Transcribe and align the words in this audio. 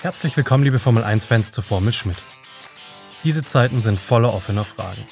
Herzlich 0.00 0.36
willkommen, 0.36 0.64
liebe 0.64 0.78
Formel 0.78 1.04
1-Fans 1.04 1.52
zur 1.52 1.64
Formel 1.64 1.92
Schmidt. 1.92 2.18
Diese 3.24 3.42
Zeiten 3.42 3.80
sind 3.80 3.98
voller 3.98 4.34
offener 4.34 4.64
Fragen. 4.64 5.06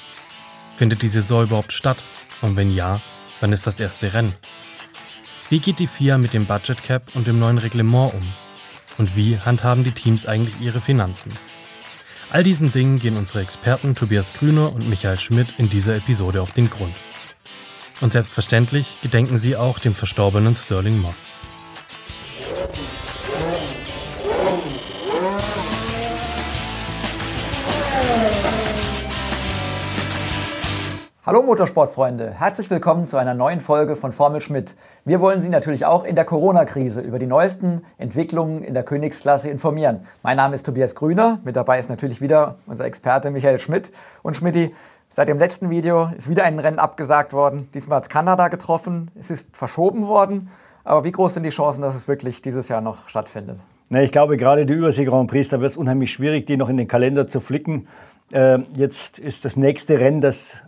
Findet 0.76 1.02
die 1.02 1.08
Saison 1.08 1.44
überhaupt 1.44 1.72
statt? 1.72 2.04
Und 2.42 2.56
wenn 2.56 2.70
ja, 2.70 3.00
wann 3.40 3.52
ist 3.52 3.66
das 3.66 3.80
erste 3.80 4.12
Rennen? 4.12 4.34
Wie 5.48 5.60
geht 5.60 5.78
die 5.78 5.86
FIA 5.86 6.18
mit 6.18 6.32
dem 6.32 6.46
Budget 6.46 6.82
Cap 6.82 7.14
und 7.14 7.26
dem 7.26 7.38
neuen 7.38 7.58
Reglement 7.58 8.14
um? 8.14 8.32
Und 8.98 9.16
wie 9.16 9.38
handhaben 9.38 9.84
die 9.84 9.92
Teams 9.92 10.26
eigentlich 10.26 10.60
ihre 10.60 10.80
Finanzen? 10.80 11.32
All 12.30 12.42
diesen 12.42 12.70
Dingen 12.70 12.98
gehen 12.98 13.16
unsere 13.16 13.40
Experten 13.40 13.94
Tobias 13.94 14.32
Grüner 14.32 14.72
und 14.72 14.88
Michael 14.88 15.18
Schmidt 15.18 15.54
in 15.58 15.68
dieser 15.68 15.96
Episode 15.96 16.40
auf 16.40 16.52
den 16.52 16.70
Grund. 16.70 16.94
Und 18.00 18.12
selbstverständlich 18.12 18.98
gedenken 19.00 19.38
sie 19.38 19.56
auch 19.56 19.78
dem 19.78 19.94
verstorbenen 19.94 20.54
Sterling 20.54 20.98
Moss. 20.98 21.14
Hallo 31.24 31.40
Motorsportfreunde, 31.40 32.32
herzlich 32.32 32.68
willkommen 32.68 33.06
zu 33.06 33.16
einer 33.16 33.32
neuen 33.32 33.60
Folge 33.60 33.94
von 33.94 34.10
Formel 34.10 34.40
Schmidt. 34.40 34.74
Wir 35.04 35.20
wollen 35.20 35.38
Sie 35.38 35.50
natürlich 35.50 35.86
auch 35.86 36.02
in 36.02 36.16
der 36.16 36.24
Corona-Krise 36.24 37.00
über 37.00 37.20
die 37.20 37.28
neuesten 37.28 37.82
Entwicklungen 37.96 38.64
in 38.64 38.74
der 38.74 38.82
Königsklasse 38.82 39.48
informieren. 39.48 40.00
Mein 40.24 40.36
Name 40.36 40.56
ist 40.56 40.66
Tobias 40.66 40.96
Grüner, 40.96 41.38
mit 41.44 41.54
dabei 41.54 41.78
ist 41.78 41.88
natürlich 41.88 42.20
wieder 42.20 42.56
unser 42.66 42.86
Experte 42.86 43.30
Michael 43.30 43.60
Schmidt. 43.60 43.92
Und 44.24 44.36
Schmidti, 44.36 44.74
seit 45.10 45.28
dem 45.28 45.38
letzten 45.38 45.70
Video 45.70 46.10
ist 46.16 46.28
wieder 46.28 46.42
ein 46.42 46.58
Rennen 46.58 46.80
abgesagt 46.80 47.32
worden. 47.32 47.68
Diesmal 47.72 47.98
hat 47.98 48.02
es 48.02 48.08
Kanada 48.08 48.48
getroffen, 48.48 49.12
es 49.14 49.30
ist 49.30 49.56
verschoben 49.56 50.08
worden. 50.08 50.50
Aber 50.82 51.04
wie 51.04 51.12
groß 51.12 51.34
sind 51.34 51.44
die 51.44 51.50
Chancen, 51.50 51.82
dass 51.82 51.94
es 51.94 52.08
wirklich 52.08 52.42
dieses 52.42 52.66
Jahr 52.66 52.80
noch 52.80 53.08
stattfindet? 53.08 53.58
Na, 53.90 54.02
ich 54.02 54.10
glaube, 54.10 54.36
gerade 54.36 54.66
die 54.66 54.72
Übersee 54.72 55.04
Grand 55.04 55.30
Prix, 55.30 55.50
da 55.50 55.60
wird 55.60 55.70
es 55.70 55.76
unheimlich 55.76 56.12
schwierig, 56.12 56.48
die 56.48 56.56
noch 56.56 56.68
in 56.68 56.78
den 56.78 56.88
Kalender 56.88 57.28
zu 57.28 57.38
flicken. 57.38 57.86
Äh, 58.32 58.58
jetzt 58.74 59.20
ist 59.20 59.44
das 59.44 59.56
nächste 59.56 60.00
Rennen, 60.00 60.20
das 60.20 60.64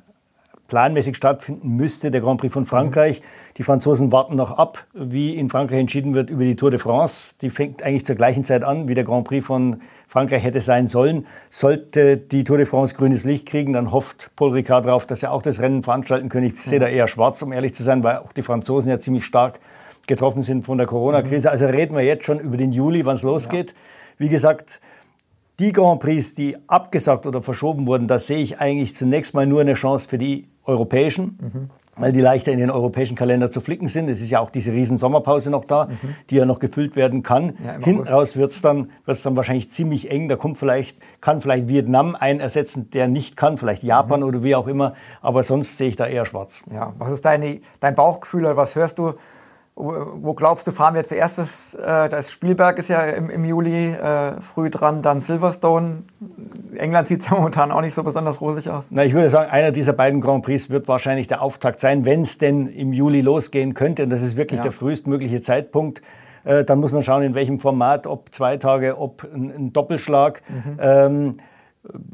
planmäßig 0.75 1.15
stattfinden 1.15 1.77
müsste, 1.77 2.11
der 2.11 2.21
Grand 2.21 2.41
Prix 2.41 2.53
von 2.53 2.67
Frankreich. 2.67 3.23
Die 3.59 3.63
Franzosen 3.63 4.11
warten 4.11 4.35
noch 4.35 4.51
ab, 4.51 4.85
wie 4.93 5.37
in 5.37 5.49
Frankreich 5.49 5.79
entschieden 5.79 6.15
wird 6.15 6.31
über 6.31 6.43
die 6.43 6.57
Tour 6.57 6.73
de 6.73 6.81
France. 6.81 7.37
Die 7.43 7.51
fängt 7.51 7.85
eigentlich 7.85 8.05
zur 8.05 8.17
gleichen 8.17 8.43
Zeit 8.43 8.65
an, 8.65 8.89
wie 8.89 8.95
der 8.95 9.05
Grand 9.05 9.25
Prix 9.25 9.47
von 9.47 9.83
Frankreich 10.09 10.43
hätte 10.43 10.61
sein 10.61 10.89
sollen. 10.89 11.29
Sollte 11.49 12.17
die 12.17 12.43
Tour 12.43 12.57
de 12.57 12.67
France 12.67 12.97
grünes 12.97 13.23
Licht 13.23 13.47
kriegen, 13.47 13.73
dann 13.73 13.93
hofft 13.93 14.33
Paul 14.35 14.51
Ricard 14.51 14.85
darauf, 14.85 15.07
dass 15.07 15.23
er 15.23 15.31
auch 15.31 15.43
das 15.43 15.61
Rennen 15.61 15.85
veranstalten 15.85 16.29
können. 16.29 16.47
Ich 16.47 16.61
sehe 16.61 16.81
da 16.81 16.89
eher 16.89 17.07
schwarz, 17.07 17.41
um 17.43 17.53
ehrlich 17.53 17.73
zu 17.73 17.85
sein, 17.85 18.03
weil 18.03 18.17
auch 18.17 18.33
die 18.33 18.43
Franzosen 18.43 18.91
ja 18.91 18.99
ziemlich 18.99 19.25
stark 19.25 19.61
getroffen 20.09 20.43
sind 20.43 20.65
von 20.65 20.77
der 20.77 20.89
Corona-Krise. 20.89 21.53
Also 21.53 21.67
reden 21.67 21.95
wir 21.95 22.03
jetzt 22.03 22.25
schon 22.25 22.41
über 22.41 22.57
den 22.57 22.73
Juli, 22.73 23.07
wann 23.07 23.15
es 23.15 23.23
losgeht. 23.23 23.77
Wie 24.19 24.29
gesagt, 24.29 24.81
die 25.61 25.71
Grand 25.71 26.01
Prix, 26.01 26.35
die 26.35 26.57
abgesagt 26.67 27.27
oder 27.27 27.41
verschoben 27.41 27.87
wurden, 27.87 28.09
da 28.09 28.19
sehe 28.19 28.39
ich 28.39 28.59
eigentlich 28.59 28.97
zunächst 28.97 29.35
mal 29.35 29.47
nur 29.47 29.61
eine 29.61 29.75
Chance 29.75 30.09
für 30.09 30.19
die 30.19 30.49
europäischen, 30.65 31.39
mhm. 31.41 31.71
weil 31.97 32.13
die 32.13 32.21
leichter 32.21 32.53
in 32.53 32.59
den 32.59 32.71
europäischen 32.71 33.17
Kalender 33.17 33.51
zu 33.51 33.61
flicken 33.61 33.89
sind. 33.89 34.09
Es 34.09 34.21
ist 34.21 34.31
ja 34.31 34.41
auch 34.41 34.51
diese 34.51 34.73
riesen 34.73 34.97
Sommerpause 34.97 35.51
noch 35.51 35.65
da, 35.65 35.87
mhm. 35.87 36.17
die 36.31 36.37
ja 36.37 36.47
noch 36.47 36.59
gefüllt 36.59 36.97
werden 36.97 37.23
kann. 37.23 37.57
Ja, 37.65 37.79
Hinten 37.85 38.07
raus 38.09 38.37
wird 38.37 38.51
es 38.51 38.63
dann, 38.63 38.91
wird's 39.05 39.23
dann 39.23 39.37
wahrscheinlich 39.37 39.71
ziemlich 39.71 40.11
eng. 40.11 40.29
Da 40.29 40.37
kommt 40.37 40.59
vielleicht, 40.59 40.99
kann 41.21 41.41
vielleicht 41.41 41.69
Vietnam 41.69 42.15
einen 42.15 42.41
ersetzen, 42.41 42.91
der 42.91 43.09
nicht 43.09 43.37
kann, 43.37 43.59
vielleicht 43.59 43.83
Japan 43.83 44.21
mhm. 44.21 44.27
oder 44.27 44.43
wie 44.43 44.55
auch 44.55 44.67
immer. 44.67 44.95
Aber 45.21 45.43
sonst 45.43 45.77
sehe 45.79 45.89
ich 45.89 45.97
da 45.97 46.07
eher 46.07 46.27
schwarz. 46.27 46.65
Ja, 46.73 46.95
was 46.99 47.13
ist 47.13 47.25
deine, 47.25 47.61
dein 47.81 47.95
Bauchgefühl 47.95 48.45
oder 48.45 48.57
was 48.57 48.75
hörst 48.75 48.99
du? 48.99 49.15
Wo 49.77 50.35
glaubst 50.35 50.69
du, 50.69 50.73
fahren 50.73 50.95
wir 50.95 51.03
zuerst? 51.03 51.39
Das, 51.39 51.75
äh, 51.75 52.09
das 52.09 52.31
Spielberg 52.31 52.79
ist 52.79 52.89
ja 52.89 53.01
im, 53.03 53.29
im 53.29 53.45
Juli 53.45 53.89
äh, 53.91 54.41
früh 54.41 54.71
dran, 54.71 55.03
dann 55.03 55.19
Silverstone. 55.19 56.05
England 56.77 57.09
sieht 57.09 57.29
ja 57.29 57.35
momentan 57.37 57.73
auch 57.73 57.81
nicht 57.81 57.95
so 57.95 58.05
besonders 58.05 58.41
rosig 58.41 58.71
aus. 58.71 58.87
Na, 58.91 59.05
ich 59.05 59.15
würde 59.15 59.29
sagen, 59.29 59.51
einer 59.51 59.73
dieser 59.73 59.93
beiden 59.93 60.21
Grand 60.21 60.45
Prix 60.45 60.71
wird 60.71 60.87
wahrscheinlich 60.87 61.27
der 61.27 61.43
Auftakt 61.43 61.81
sein, 61.81 62.05
wenn 62.05 62.21
es 62.21 62.39
denn 62.39 62.69
im 62.69 62.93
Juli 62.93 63.21
losgehen 63.21 63.75
könnte. 63.75 64.05
Und 64.05 64.11
das 64.11 64.23
ist 64.23 64.37
wirklich 64.37 64.59
ja. 64.59 64.63
der 64.63 64.73
frühestmögliche 64.73 65.41
Zeitpunkt. 65.41 66.03
Äh, 66.45 66.63
dann 66.63 66.79
muss 66.79 66.93
man 66.93 67.03
schauen, 67.03 67.25
in 67.25 67.35
welchem 67.35 67.59
Format, 67.59 68.07
ob 68.07 68.33
zwei 68.33 68.59
Tage, 68.59 68.97
ob 68.97 69.25
ein, 69.25 69.51
ein 69.51 69.73
Doppelschlag. 69.73 70.43
Mhm. 70.49 70.79
Ähm, 70.81 71.37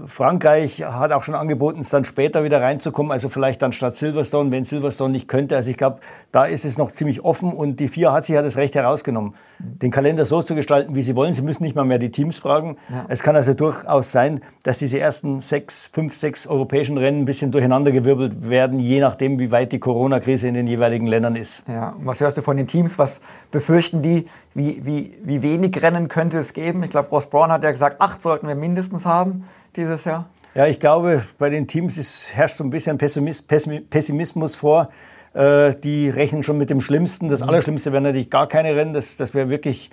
Frankreich 0.05 0.83
hat 0.83 1.13
auch 1.13 1.23
schon 1.23 1.37
angeboten, 1.37 1.81
es 1.81 1.91
dann 1.91 2.05
später 2.05 2.43
wieder 2.43 2.61
reinzukommen, 2.61 3.13
also 3.13 3.29
vielleicht 3.29 3.63
dann 3.63 3.73
statt 3.73 3.95
Silverstone, 3.95 4.51
wenn 4.51 4.65
Silverstone 4.65 5.13
nicht 5.13 5.29
könnte. 5.29 5.55
Also 5.55 5.71
ich 5.71 5.77
glaube, 5.77 6.01
da 6.33 6.45
ist 6.45 6.65
es 6.65 6.77
noch 6.77 6.91
ziemlich 6.91 7.23
offen 7.23 7.53
und 7.53 7.79
die 7.79 7.87
FIA 7.87 8.13
hat 8.13 8.25
sich 8.25 8.35
ja 8.35 8.43
das 8.43 8.57
Recht 8.57 8.75
herausgenommen, 8.75 9.35
den 9.61 9.93
Kalender 9.93 10.25
so 10.25 10.43
zu 10.43 10.57
gestalten, 10.57 10.97
wie 10.97 11.03
sie 11.03 11.15
wollen. 11.15 11.35
Sie 11.35 11.43
müssen 11.43 11.63
nicht 11.63 11.77
mal 11.77 11.85
mehr 11.85 11.99
die 11.99 12.11
Teams 12.11 12.41
fragen. 12.41 12.79
Ja. 12.89 13.05
Es 13.09 13.23
kann 13.23 13.37
also 13.37 13.55
durchaus 13.55 14.11
sein, 14.11 14.41
dass 14.65 14.79
diese 14.79 14.99
ersten 14.99 15.39
sechs, 15.39 15.89
fünf, 15.93 16.17
sechs 16.17 16.49
europäischen 16.49 16.99
Rennen 16.99 17.21
ein 17.21 17.25
bisschen 17.25 17.53
durcheinandergewirbelt 17.53 18.49
werden, 18.49 18.81
je 18.81 19.01
nachdem, 19.01 19.39
wie 19.39 19.53
weit 19.53 19.71
die 19.71 19.79
Corona-Krise 19.79 20.49
in 20.49 20.55
den 20.55 20.67
jeweiligen 20.67 21.07
Ländern 21.07 21.37
ist. 21.37 21.69
Ja, 21.69 21.91
und 21.91 22.07
was 22.07 22.21
hörst 22.21 22.37
du 22.37 22.43
von 22.43 22.57
den 22.57 22.67
Teams? 22.67 22.99
Was 22.99 23.21
befürchten 23.53 24.03
die? 24.03 24.25
Wie, 24.53 24.85
wie, 24.85 25.17
wie 25.23 25.43
wenig 25.43 25.81
Rennen 25.81 26.09
könnte 26.09 26.39
es 26.39 26.55
geben? 26.55 26.83
Ich 26.83 26.91
glaube, 26.91 27.09
Ross 27.11 27.31
Braun 27.31 27.53
hat 27.53 27.63
ja 27.63 27.71
gesagt, 27.71 28.01
acht 28.01 28.21
sollten 28.21 28.49
wir 28.49 28.57
mindestens 28.57 29.07
haben 29.07 29.45
dieses 29.77 30.05
Jahr? 30.05 30.29
Ja, 30.55 30.67
ich 30.67 30.81
glaube, 30.81 31.23
bei 31.39 31.49
den 31.49 31.67
Teams 31.69 31.97
ist, 31.97 32.35
herrscht 32.35 32.57
so 32.57 32.65
ein 32.65 32.71
bisschen 32.71 32.99
Pessimismus 32.99 34.57
vor. 34.57 34.91
Äh, 35.33 35.75
die 35.77 36.11
rechnen 36.11 36.43
schon 36.43 36.59
mit 36.59 36.71
dem 36.71 36.81
Schlimmsten. 36.81 37.29
Das 37.29 37.41
mhm. 37.41 37.51
Allerschlimmste 37.51 37.93
wäre 37.93 38.03
natürlich 38.03 38.31
gar 38.31 38.49
keine 38.49 38.75
Rennen. 38.75 38.93
Das, 38.93 39.17
das 39.17 39.33
wäre 39.33 39.49
wirklich 39.49 39.91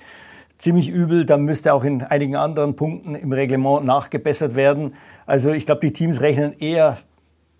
ziemlich 0.57 0.89
übel. 0.89 1.25
Da 1.25 1.37
müsste 1.37 1.73
auch 1.73 1.83
in 1.83 2.01
einigen 2.01 2.35
anderen 2.35 2.75
Punkten 2.75 3.13
im 3.13 3.31
Reglement 3.31 3.85
nachgebessert 3.85 4.55
werden. 4.55 4.95
Also 5.25 5.51
ich 5.51 5.65
glaube, 5.65 5.81
die 5.81 5.93
Teams 5.93 6.21
rechnen 6.21 6.57
eher 6.59 6.97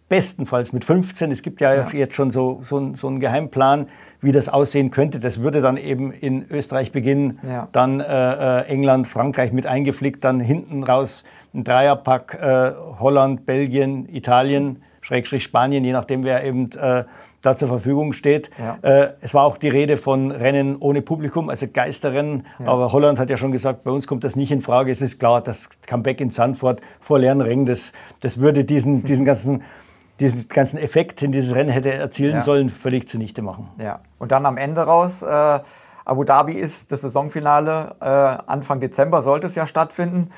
bestenfalls 0.10 0.74
mit 0.74 0.86
15. 0.86 1.32
Es 1.32 1.42
gibt 1.42 1.62
ja, 1.62 1.76
ja. 1.76 1.88
jetzt 1.92 2.16
schon 2.16 2.32
so, 2.32 2.60
so, 2.62 2.94
so, 2.96 3.08
einen 3.08 3.20
Geheimplan, 3.20 3.88
wie 4.22 4.32
das 4.32 4.50
aussehen 4.50 4.92
könnte. 4.92 5.20
Das 5.20 5.42
würde 5.42 5.62
dann 5.62 5.78
eben 5.78 6.12
in 6.12 6.46
Österreich 6.50 6.92
beginnen, 6.92 7.40
ja. 7.48 7.68
dann 7.72 8.00
äh, 8.00 8.04
äh 8.06 8.66
England, 8.68 9.08
Frankreich 9.08 9.52
mit 9.52 9.66
eingeflickt, 9.66 10.24
dann 10.24 10.40
hinten 10.40 10.84
raus 10.84 11.24
ein 11.54 11.64
Dreierpack 11.64 12.38
äh, 12.42 12.72
Holland, 13.00 13.46
Belgien, 13.46 14.08
Italien. 14.10 14.82
Schrägstrich 15.00 15.44
Spanien, 15.44 15.86
je 15.86 15.94
nachdem, 15.94 16.26
wer 16.26 16.44
eben 16.44 16.70
äh, 16.74 17.06
da 17.42 17.56
zur 17.56 17.70
Verfügung 17.70 18.12
steht. 18.12 18.50
Ja. 18.60 18.78
Äh, 18.82 19.14
es 19.22 19.34
war 19.34 19.46
auch 19.46 19.58
die 19.58 19.70
Rede 19.70 19.96
von 19.96 20.32
Rennen 20.32 20.76
ohne 20.76 21.02
Publikum, 21.02 21.50
also 21.50 21.66
Geisterrennen. 21.72 22.46
Ja. 22.60 22.66
Aber 22.66 22.92
Holland 22.92 23.18
hat 23.18 23.30
ja 23.30 23.38
schon 23.38 23.54
gesagt, 23.54 23.86
bei 23.86 23.92
uns 23.92 24.06
kommt 24.06 24.26
das 24.26 24.36
nicht 24.36 24.52
in 24.52 24.62
Frage. 24.62 24.92
Es 24.92 25.02
ist 25.02 25.18
klar, 25.18 25.42
das 25.42 25.70
Comeback 25.88 26.20
in 26.20 26.30
Sandford 26.30 26.82
vor 27.00 27.20
leeren 27.20 27.40
Rängen, 27.40 27.66
das, 27.66 27.94
das 28.20 28.40
würde 28.40 28.66
diesen, 28.66 29.06
diesen 29.06 29.24
ganzen 29.24 29.64
diesen 30.20 30.48
ganzen 30.48 30.78
Effekt, 30.78 31.22
den 31.22 31.32
dieses 31.32 31.56
Rennen 31.56 31.70
hätte 31.70 31.94
erzielen 31.94 32.36
ja. 32.36 32.42
sollen, 32.42 32.70
völlig 32.70 33.08
zunichte 33.08 33.42
machen. 33.42 33.70
Ja. 33.78 34.00
Und 34.20 34.32
dann 34.32 34.46
am 34.46 34.58
Ende 34.58 34.82
raus, 34.82 35.22
äh, 35.22 35.60
Abu 36.06 36.24
Dhabi 36.24 36.54
ist 36.54 36.92
das 36.92 37.02
Saisonfinale, 37.02 37.96
äh, 38.00 38.06
Anfang 38.06 38.80
Dezember 38.80 39.22
sollte 39.22 39.48
es 39.48 39.56
ja 39.56 39.68
stattfinden. 39.68 40.32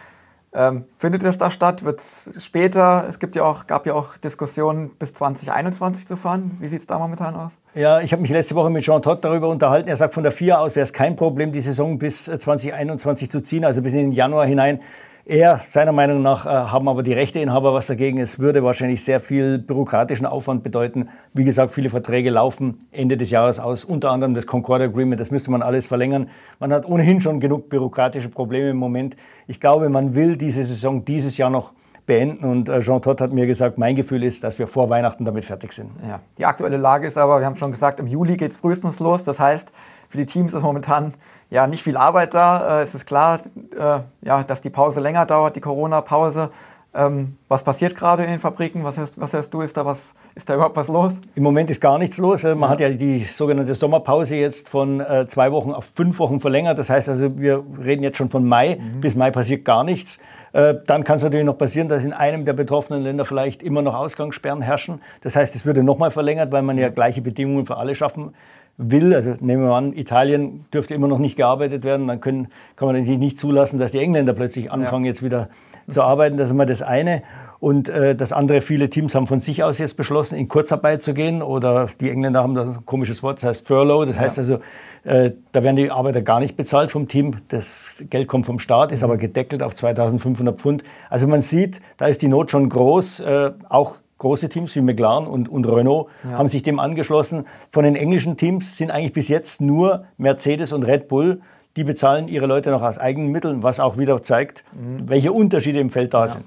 Ähm, 0.52 0.86
findet 0.98 1.24
es 1.24 1.38
da 1.38 1.52
statt? 1.52 1.84
Wird 1.86 2.00
es 2.00 2.32
später? 2.44 3.06
Es 3.08 3.20
gibt 3.20 3.36
ja 3.36 3.44
auch, 3.44 3.68
gab 3.68 3.86
ja 3.86 3.94
auch 3.94 4.18
Diskussionen, 4.18 4.90
bis 4.98 5.14
2021 5.14 6.08
zu 6.08 6.16
fahren. 6.16 6.58
Wie 6.60 6.68
sieht 6.68 6.80
es 6.80 6.88
da 6.88 6.98
momentan 6.98 7.36
aus? 7.36 7.60
Ja, 7.76 8.02
ich 8.02 8.12
habe 8.14 8.24
mich 8.24 8.32
letzte 8.32 8.56
Woche 8.56 8.72
mit 8.72 8.84
Jean 8.84 9.04
Todt 9.04 9.24
darüber 9.24 9.48
unterhalten. 9.48 9.90
Er 9.90 9.96
sagt, 9.96 10.16
von 10.16 10.24
der 10.24 10.32
FIA 10.32 10.58
aus 10.58 10.76
wäre 10.76 10.84
es 10.84 10.92
kein 10.92 11.16
Problem, 11.16 11.52
die 11.52 11.62
Saison 11.62 12.00
bis 12.00 12.26
2021 12.26 13.28
äh, 13.28 13.30
zu 13.30 13.42
ziehen, 13.42 13.64
also 13.64 13.84
bis 13.84 13.94
in 13.94 14.00
den 14.00 14.12
Januar 14.12 14.48
hinein. 14.48 14.80
Er, 15.26 15.62
seiner 15.68 15.92
Meinung 15.92 16.22
nach, 16.22 16.46
äh, 16.46 16.50
haben 16.50 16.88
aber 16.88 17.04
die 17.04 17.14
Rechteinhaber 17.14 17.74
was 17.74 17.88
dagegen. 17.88 18.20
Es 18.20 18.40
würde 18.40 18.64
wahrscheinlich 18.64 19.04
sehr 19.04 19.20
viel 19.20 19.60
bürokratischen 19.60 20.26
Aufwand 20.26 20.64
bedeuten. 20.64 21.10
Wie 21.34 21.44
gesagt, 21.44 21.72
viele 21.72 21.90
Verträge 21.90 22.30
laufen 22.30 22.80
Ende 22.92 23.18
des 23.18 23.30
Jahres 23.30 23.60
aus, 23.60 23.84
unter 23.84 24.12
anderem 24.12 24.34
das 24.34 24.48
Concord 24.48 24.82
Agreement. 24.82 25.20
Das 25.20 25.32
müsste 25.32 25.52
man 25.52 25.62
alles 25.62 25.88
verlängern. 25.88 26.30
Man 26.60 26.74
hat 26.74 26.88
ohnehin 26.88 27.22
schon 27.22 27.40
genug 27.40 27.70
bürokratische 27.70 28.30
Probleme 28.30 28.70
im 28.70 28.78
Moment. 28.78 29.16
Ich 29.48 29.60
glaube, 29.60 29.90
man 29.90 30.16
will 30.16 30.36
diese 30.36 30.64
Saison 30.64 31.06
dieses 31.06 31.38
Jahr 31.38 31.50
noch 31.50 31.74
beenden. 32.10 32.44
Und 32.44 32.70
äh, 32.70 32.80
Jean 32.80 33.02
Todt 33.04 33.22
hat 33.22 33.32
mir 33.32 33.46
gesagt, 33.46 33.78
mein 33.78 33.96
Gefühl 33.96 34.24
ist, 34.24 34.44
dass 34.44 34.58
wir 34.58 34.68
vor 34.68 34.90
Weihnachten 34.90 35.26
damit 35.26 35.46
fertig 35.46 35.72
sind. 35.74 35.92
Ja. 36.06 36.20
Die 36.40 36.46
aktuelle 36.46 36.78
Lage 36.78 37.06
ist 37.06 37.18
aber, 37.18 37.40
wir 37.40 37.46
haben 37.46 37.56
schon 37.56 37.70
gesagt, 37.70 38.00
im 38.00 38.08
Juli 38.08 38.36
geht 38.36 38.50
es 38.50 38.58
frühestens 38.58 39.00
los. 39.00 39.24
Das 39.24 39.40
heißt, 39.40 39.72
für 40.10 40.18
die 40.18 40.26
Teams 40.26 40.54
ist 40.54 40.64
momentan 40.64 41.14
ja 41.50 41.68
nicht 41.68 41.84
viel 41.84 41.96
Arbeit 41.96 42.34
da. 42.34 42.80
Äh, 42.80 42.82
es 42.82 42.96
ist 42.96 43.06
klar, 43.06 43.40
äh, 43.78 44.00
ja, 44.22 44.44
dass 44.44 44.62
die 44.62 44.70
Pause 44.70 45.00
länger 45.00 45.26
dauert, 45.26 45.56
die 45.56 45.62
Corona-Pause. 45.62 46.50
Ähm, 46.92 47.38
was 47.48 47.64
passiert 47.64 47.96
gerade 47.96 48.24
in 48.24 48.32
den 48.32 48.40
Fabriken? 48.40 48.84
Was 48.84 48.98
hörst, 48.98 49.22
was 49.22 49.34
hörst 49.34 49.54
du? 49.54 49.62
Ist 49.62 49.78
da, 49.78 49.86
was, 49.86 50.16
ist 50.34 50.50
da 50.50 50.56
überhaupt 50.56 50.76
was 50.76 50.88
los? 50.88 51.22
Im 51.36 51.44
Moment 51.44 51.70
ist 51.70 51.80
gar 51.80 52.00
nichts 52.00 52.18
los. 52.18 52.44
Äh, 52.44 52.56
man 52.56 52.70
ja. 52.70 52.70
hat 52.70 52.80
ja 52.80 52.90
die 52.90 53.26
sogenannte 53.26 53.76
Sommerpause 53.76 54.36
jetzt 54.36 54.70
von 54.70 55.00
äh, 55.00 55.28
zwei 55.28 55.52
Wochen 55.52 55.72
auf 55.72 55.86
fünf 55.94 56.18
Wochen 56.18 56.40
verlängert. 56.40 56.80
Das 56.80 56.90
heißt 56.90 57.10
also, 57.10 57.38
wir 57.38 57.64
reden 57.80 58.02
jetzt 58.02 58.18
schon 58.18 58.30
von 58.30 58.44
Mai. 58.48 58.80
Mhm. 58.82 59.02
Bis 59.02 59.16
Mai 59.16 59.30
passiert 59.30 59.66
gar 59.66 59.84
nichts. 59.84 60.20
Äh, 60.52 60.76
dann 60.88 61.04
kann 61.04 61.18
es 61.18 61.24
natürlich 61.24 61.46
noch 61.46 61.60
passieren, 61.60 61.90
dass 61.90 62.04
in 62.04 62.14
einem 62.14 62.46
der 62.46 62.54
betroffenen 62.54 63.04
Länder 63.04 63.24
vielleicht 63.24 63.62
immer 63.62 63.84
noch 63.84 63.94
Ausgangssperren 63.94 64.64
herrschen. 64.64 65.00
Das 65.22 65.36
heißt, 65.36 65.56
es 65.56 65.68
würde 65.68 65.84
nochmal 65.84 66.10
verlängert, 66.10 66.52
weil 66.52 66.64
man 66.64 66.80
ja 66.80 66.90
gleiche 66.90 67.22
Bedingungen 67.22 67.68
für 67.68 67.78
alle 67.78 67.94
schaffen 67.94 68.34
will, 68.82 69.14
also 69.14 69.34
nehmen 69.42 69.64
wir 69.64 69.74
an, 69.74 69.92
Italien 69.92 70.66
dürfte 70.74 70.94
immer 70.94 71.10
noch 71.10 71.20
nicht 71.20 71.36
gearbeitet 71.36 71.84
werden, 71.84 72.08
dann 72.08 72.22
können, 72.22 72.48
kann 72.78 72.88
man 72.88 72.96
natürlich 72.96 73.20
nicht 73.20 73.38
zulassen, 73.38 73.78
dass 73.78 73.92
die 73.92 74.00
Engländer 74.00 74.32
plötzlich 74.32 74.72
anfangen, 74.72 75.04
ja. 75.04 75.10
jetzt 75.10 75.22
wieder 75.22 75.50
zu 75.90 76.02
arbeiten. 76.02 76.38
Das 76.38 76.48
ist 76.48 76.56
mal 76.56 76.66
das 76.66 76.82
eine. 76.82 77.22
Und 77.60 77.90
äh, 77.90 78.16
das 78.16 78.32
andere, 78.32 78.62
viele 78.62 78.90
Teams 78.90 79.16
haben 79.16 79.28
von 79.28 79.42
sich 79.42 79.64
aus 79.64 79.80
jetzt 79.80 79.98
beschlossen, 79.98 80.38
in 80.38 80.48
Kurzarbeit 80.48 81.04
zu 81.04 81.14
gehen. 81.14 81.42
Oder 81.42 81.90
die 82.00 82.10
Engländer 82.10 82.42
haben 82.42 82.56
da 82.56 82.62
ein 82.62 82.86
komisches 82.86 83.22
Wort, 83.22 83.40
das 83.40 83.50
heißt 83.50 83.68
Furlough. 83.68 84.06
Das 84.06 84.16
ja. 84.16 84.22
heißt 84.22 84.40
also, 84.40 84.60
äh, 85.04 85.32
da 85.52 85.62
werden 85.62 85.76
die 85.76 85.92
Arbeiter 85.92 86.22
gar 86.22 86.40
nicht 86.40 86.56
bezahlt 86.56 86.90
vom 86.90 87.10
Team. 87.10 87.36
Das 87.50 88.02
Geld 88.10 88.30
kommt 88.30 88.46
vom 88.46 88.60
Staat, 88.60 88.94
ist 88.94 89.04
aber 89.04 89.18
gedeckelt 89.18 89.62
auf 89.62 89.76
2500 89.76 90.58
Pfund. 90.58 90.84
Also 91.10 91.28
man 91.28 91.42
sieht, 91.42 91.82
da 91.98 92.08
ist 92.08 92.22
die 92.22 92.30
Not 92.30 92.50
schon 92.50 92.70
groß. 92.70 93.20
Äh, 93.20 93.52
auch 93.68 93.98
große 94.20 94.50
Teams 94.50 94.76
wie 94.76 94.82
McLaren 94.82 95.26
und, 95.26 95.50
und 95.50 95.68
Renault 95.68 96.08
ja. 96.24 96.38
haben 96.38 96.48
sich 96.48 96.62
dem 96.62 96.80
angeschlossen. 96.80 97.48
Von 97.72 97.84
den 97.84 97.96
englischen 97.96 98.38
Teams 98.38 98.78
sind 98.78 98.92
eigentlich 98.92 99.14
bis 99.14 99.28
jetzt 99.28 99.62
nur 99.62 100.06
Mercedes 100.18 100.72
und 100.72 100.84
Red 100.84 101.08
Bull. 101.08 101.42
Die 101.76 101.84
bezahlen 101.84 102.28
ihre 102.28 102.46
Leute 102.46 102.70
noch 102.72 102.84
aus 102.84 102.98
eigenen 102.98 103.32
Mitteln, 103.32 103.64
was 103.64 103.80
auch 103.80 103.98
wieder 103.98 104.22
zeigt, 104.22 104.64
mhm. 104.74 105.10
welche 105.10 105.32
Unterschiede 105.32 105.80
im 105.80 105.90
Feld 105.90 106.14
da 106.14 106.22
ja. 106.22 106.28
sind. 106.28 106.46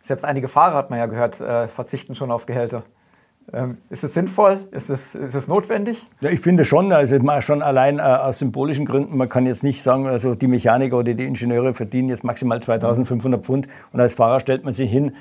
Selbst 0.00 0.24
einige 0.24 0.46
Fahrer, 0.46 0.76
hat 0.76 0.90
man 0.90 0.98
ja 0.98 1.06
gehört, 1.06 1.40
äh, 1.40 1.66
verzichten 1.66 2.14
schon 2.14 2.30
auf 2.30 2.46
Gehälter. 2.46 2.84
Ähm, 3.52 3.78
ist 3.90 4.02
es 4.02 4.14
sinnvoll? 4.14 4.58
Ist 4.72 4.90
es, 4.90 5.14
ist 5.14 5.34
es 5.34 5.46
notwendig? 5.46 6.06
Ja, 6.20 6.30
ich 6.30 6.40
finde 6.40 6.64
schon, 6.64 6.92
also 6.92 7.16
schon 7.40 7.62
allein 7.62 7.98
äh, 7.98 8.02
aus 8.02 8.38
symbolischen 8.38 8.86
Gründen. 8.86 9.16
Man 9.16 9.28
kann 9.28 9.46
jetzt 9.46 9.62
nicht 9.62 9.82
sagen, 9.82 10.06
also 10.06 10.34
die 10.34 10.48
Mechaniker 10.48 10.98
oder 10.98 11.14
die 11.14 11.24
Ingenieure 11.24 11.72
verdienen 11.72 12.08
jetzt 12.08 12.24
maximal 12.24 12.60
2500 12.60 13.44
Pfund 13.44 13.68
und 13.92 14.00
als 14.00 14.14
Fahrer 14.14 14.40
stellt 14.40 14.64
man 14.64 14.74
sich 14.74 14.90
hin 14.90 15.12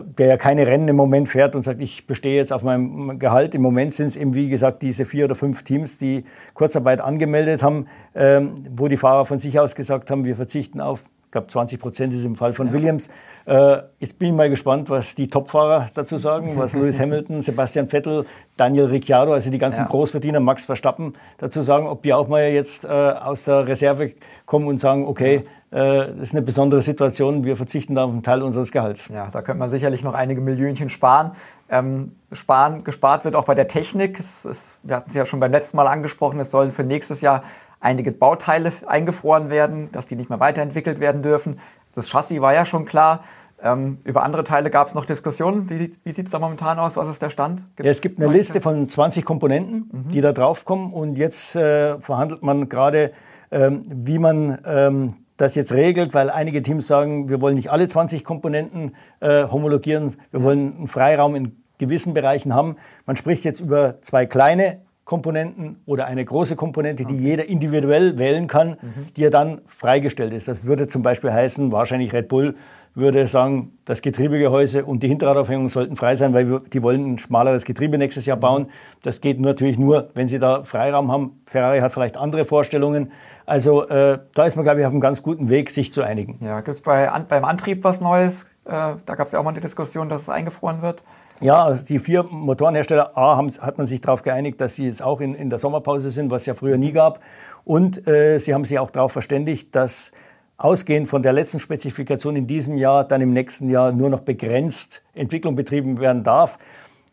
der 0.00 0.26
ja 0.26 0.36
keine 0.38 0.66
Rennen 0.66 0.88
im 0.88 0.96
Moment 0.96 1.28
fährt 1.28 1.54
und 1.54 1.62
sagt, 1.62 1.82
ich 1.82 2.06
bestehe 2.06 2.36
jetzt 2.36 2.52
auf 2.52 2.62
meinem 2.62 3.18
Gehalt. 3.18 3.54
Im 3.54 3.60
Moment 3.60 3.92
sind 3.92 4.06
es 4.06 4.16
eben, 4.16 4.34
wie 4.34 4.48
gesagt, 4.48 4.80
diese 4.82 5.04
vier 5.04 5.26
oder 5.26 5.34
fünf 5.34 5.64
Teams, 5.64 5.98
die 5.98 6.24
Kurzarbeit 6.54 7.02
angemeldet 7.02 7.62
haben, 7.62 7.86
ähm, 8.14 8.54
wo 8.74 8.88
die 8.88 8.96
Fahrer 8.96 9.26
von 9.26 9.38
sich 9.38 9.60
aus 9.60 9.74
gesagt 9.74 10.10
haben, 10.10 10.24
wir 10.24 10.34
verzichten 10.34 10.80
auf, 10.80 11.04
ich 11.26 11.30
glaube 11.32 11.48
20 11.48 11.78
Prozent 11.78 12.14
ist 12.14 12.24
im 12.24 12.36
Fall 12.36 12.54
von 12.54 12.68
ja. 12.68 12.72
Williams. 12.72 13.10
Äh, 13.44 13.82
jetzt 13.98 14.18
bin 14.18 14.28
ich 14.28 14.34
mal 14.34 14.48
gespannt, 14.48 14.88
was 14.88 15.14
die 15.14 15.28
Topfahrer 15.28 15.88
dazu 15.92 16.16
sagen, 16.16 16.52
was 16.56 16.74
Lewis 16.74 16.98
Hamilton, 17.00 17.42
Sebastian 17.42 17.88
Vettel, 17.88 18.24
Daniel 18.56 18.86
Ricciardo, 18.86 19.34
also 19.34 19.50
die 19.50 19.58
ganzen 19.58 19.82
ja. 19.82 19.88
Großverdiener, 19.88 20.40
Max 20.40 20.64
Verstappen 20.64 21.14
dazu 21.36 21.60
sagen, 21.60 21.86
ob 21.86 22.02
die 22.02 22.14
auch 22.14 22.28
mal 22.28 22.48
jetzt 22.48 22.84
äh, 22.84 22.88
aus 22.88 23.44
der 23.44 23.66
Reserve 23.66 24.12
kommen 24.46 24.68
und 24.68 24.78
sagen, 24.78 25.06
okay, 25.06 25.36
ja 25.36 25.40
äh, 25.40 25.61
das 25.72 26.20
ist 26.20 26.34
eine 26.34 26.42
besondere 26.42 26.82
Situation. 26.82 27.44
Wir 27.44 27.56
verzichten 27.56 27.94
da 27.94 28.04
auf 28.04 28.10
einen 28.10 28.22
Teil 28.22 28.42
unseres 28.42 28.72
Gehalts. 28.72 29.08
Ja, 29.08 29.28
da 29.32 29.40
könnte 29.40 29.58
man 29.58 29.70
sicherlich 29.70 30.04
noch 30.04 30.12
einige 30.12 30.42
Millionchen 30.42 30.90
sparen. 30.90 31.32
Ähm, 31.70 32.12
sparen 32.30 32.84
gespart 32.84 33.24
wird 33.24 33.34
auch 33.34 33.44
bei 33.44 33.54
der 33.54 33.68
Technik. 33.68 34.18
Es, 34.18 34.44
es, 34.44 34.76
wir 34.82 34.96
hatten 34.96 35.08
es 35.08 35.16
ja 35.16 35.24
schon 35.24 35.40
beim 35.40 35.50
letzten 35.50 35.78
Mal 35.78 35.86
angesprochen, 35.86 36.38
es 36.40 36.50
sollen 36.50 36.72
für 36.72 36.84
nächstes 36.84 37.22
Jahr 37.22 37.42
einige 37.80 38.12
Bauteile 38.12 38.70
eingefroren 38.86 39.48
werden, 39.50 39.90
dass 39.92 40.06
die 40.06 40.14
nicht 40.14 40.28
mehr 40.28 40.40
weiterentwickelt 40.40 41.00
werden 41.00 41.22
dürfen. 41.22 41.58
Das 41.94 42.08
Chassis 42.10 42.40
war 42.40 42.54
ja 42.54 42.64
schon 42.64 42.84
klar. 42.84 43.20
Ähm, 43.62 43.98
über 44.04 44.24
andere 44.24 44.44
Teile 44.44 44.70
gab 44.70 44.88
es 44.88 44.94
noch 44.94 45.06
Diskussionen. 45.06 45.70
Wie, 45.70 45.94
wie 46.02 46.12
sieht 46.12 46.26
es 46.26 46.32
da 46.32 46.38
momentan 46.38 46.78
aus? 46.78 46.96
Was 46.96 47.08
ist 47.08 47.22
der 47.22 47.30
Stand? 47.30 47.66
Ja, 47.78 47.84
es 47.86 48.00
gibt 48.00 48.18
eine 48.18 48.26
weiter? 48.26 48.38
Liste 48.38 48.60
von 48.60 48.88
20 48.88 49.24
Komponenten, 49.24 49.90
mhm. 49.90 50.08
die 50.08 50.20
da 50.20 50.32
draufkommen. 50.32 50.92
Und 50.92 51.16
jetzt 51.16 51.54
äh, 51.54 51.98
verhandelt 52.00 52.42
man 52.42 52.68
gerade, 52.68 53.12
ähm, 53.50 53.82
wie 53.86 54.18
man 54.18 54.58
ähm, 54.64 55.14
das 55.42 55.56
jetzt 55.56 55.72
regelt, 55.72 56.14
weil 56.14 56.30
einige 56.30 56.62
Teams 56.62 56.86
sagen, 56.86 57.28
wir 57.28 57.40
wollen 57.40 57.56
nicht 57.56 57.70
alle 57.70 57.88
20 57.88 58.24
Komponenten 58.24 58.94
äh, 59.20 59.44
homologieren, 59.48 60.14
wir 60.30 60.42
wollen 60.42 60.76
einen 60.76 60.86
Freiraum 60.86 61.34
in 61.34 61.56
gewissen 61.78 62.14
Bereichen 62.14 62.54
haben. 62.54 62.76
Man 63.06 63.16
spricht 63.16 63.44
jetzt 63.44 63.60
über 63.60 64.00
zwei 64.02 64.24
kleine 64.24 64.82
Komponenten 65.04 65.80
oder 65.84 66.06
eine 66.06 66.24
große 66.24 66.54
Komponente, 66.54 67.04
die 67.04 67.16
jeder 67.16 67.48
individuell 67.48 68.18
wählen 68.18 68.46
kann, 68.46 68.76
mhm. 68.80 69.08
die 69.16 69.22
ja 69.22 69.30
dann 69.30 69.62
freigestellt 69.66 70.32
ist. 70.32 70.46
Das 70.46 70.64
würde 70.64 70.86
zum 70.86 71.02
Beispiel 71.02 71.32
heißen, 71.32 71.72
wahrscheinlich 71.72 72.12
Red 72.12 72.28
Bull 72.28 72.54
würde 72.94 73.26
sagen, 73.26 73.78
das 73.84 74.02
Getriebegehäuse 74.02 74.84
und 74.84 75.02
die 75.02 75.08
Hinterradaufhängung 75.08 75.68
sollten 75.68 75.96
frei 75.96 76.14
sein, 76.14 76.34
weil 76.34 76.48
wir, 76.48 76.60
die 76.60 76.82
wollen 76.82 77.14
ein 77.14 77.18
schmaleres 77.18 77.64
Getriebe 77.64 77.96
nächstes 77.98 78.26
Jahr 78.26 78.36
bauen. 78.36 78.66
Das 79.02 79.20
geht 79.20 79.40
natürlich 79.40 79.78
nur, 79.78 80.10
wenn 80.14 80.28
sie 80.28 80.38
da 80.38 80.62
Freiraum 80.62 81.10
haben. 81.10 81.40
Ferrari 81.46 81.80
hat 81.80 81.92
vielleicht 81.92 82.16
andere 82.16 82.44
Vorstellungen. 82.44 83.10
Also 83.46 83.88
äh, 83.88 84.18
da 84.34 84.46
ist 84.46 84.56
man, 84.56 84.64
glaube 84.64 84.80
ich, 84.80 84.86
auf 84.86 84.92
einem 84.92 85.00
ganz 85.00 85.22
guten 85.22 85.48
Weg, 85.48 85.70
sich 85.70 85.92
zu 85.92 86.02
einigen. 86.02 86.38
Ja, 86.40 86.60
gibt 86.60 86.76
es 86.76 86.80
bei, 86.82 87.10
an, 87.10 87.26
beim 87.28 87.44
Antrieb 87.44 87.84
was 87.84 88.00
Neues? 88.00 88.44
Äh, 88.64 88.70
da 88.70 89.14
gab 89.14 89.26
es 89.26 89.32
ja 89.32 89.40
auch 89.40 89.44
mal 89.44 89.52
die 89.52 89.60
Diskussion, 89.60 90.08
dass 90.08 90.22
es 90.22 90.28
eingefroren 90.28 90.82
wird. 90.82 91.04
Ja, 91.40 91.64
also 91.64 91.84
die 91.84 91.98
vier 91.98 92.22
Motorenhersteller, 92.22 93.16
A, 93.16 93.36
haben, 93.36 93.50
hat 93.60 93.78
man 93.78 93.86
sich 93.86 94.00
darauf 94.00 94.22
geeinigt, 94.22 94.60
dass 94.60 94.76
sie 94.76 94.84
jetzt 94.84 95.02
auch 95.02 95.20
in, 95.20 95.34
in 95.34 95.50
der 95.50 95.58
Sommerpause 95.58 96.10
sind, 96.10 96.30
was 96.30 96.42
es 96.42 96.46
ja 96.46 96.54
früher 96.54 96.76
nie 96.76 96.92
gab. 96.92 97.20
Und 97.64 98.06
äh, 98.06 98.38
sie 98.38 98.54
haben 98.54 98.64
sich 98.64 98.78
auch 98.78 98.90
darauf 98.90 99.12
verständigt, 99.12 99.74
dass 99.74 100.12
ausgehend 100.56 101.08
von 101.08 101.22
der 101.22 101.32
letzten 101.32 101.58
Spezifikation 101.58 102.36
in 102.36 102.46
diesem 102.46 102.76
Jahr 102.76 103.04
dann 103.04 103.20
im 103.20 103.32
nächsten 103.32 103.68
Jahr 103.68 103.90
nur 103.90 104.08
noch 104.08 104.20
begrenzt 104.20 105.02
Entwicklung 105.14 105.56
betrieben 105.56 105.98
werden 105.98 106.22
darf. 106.22 106.58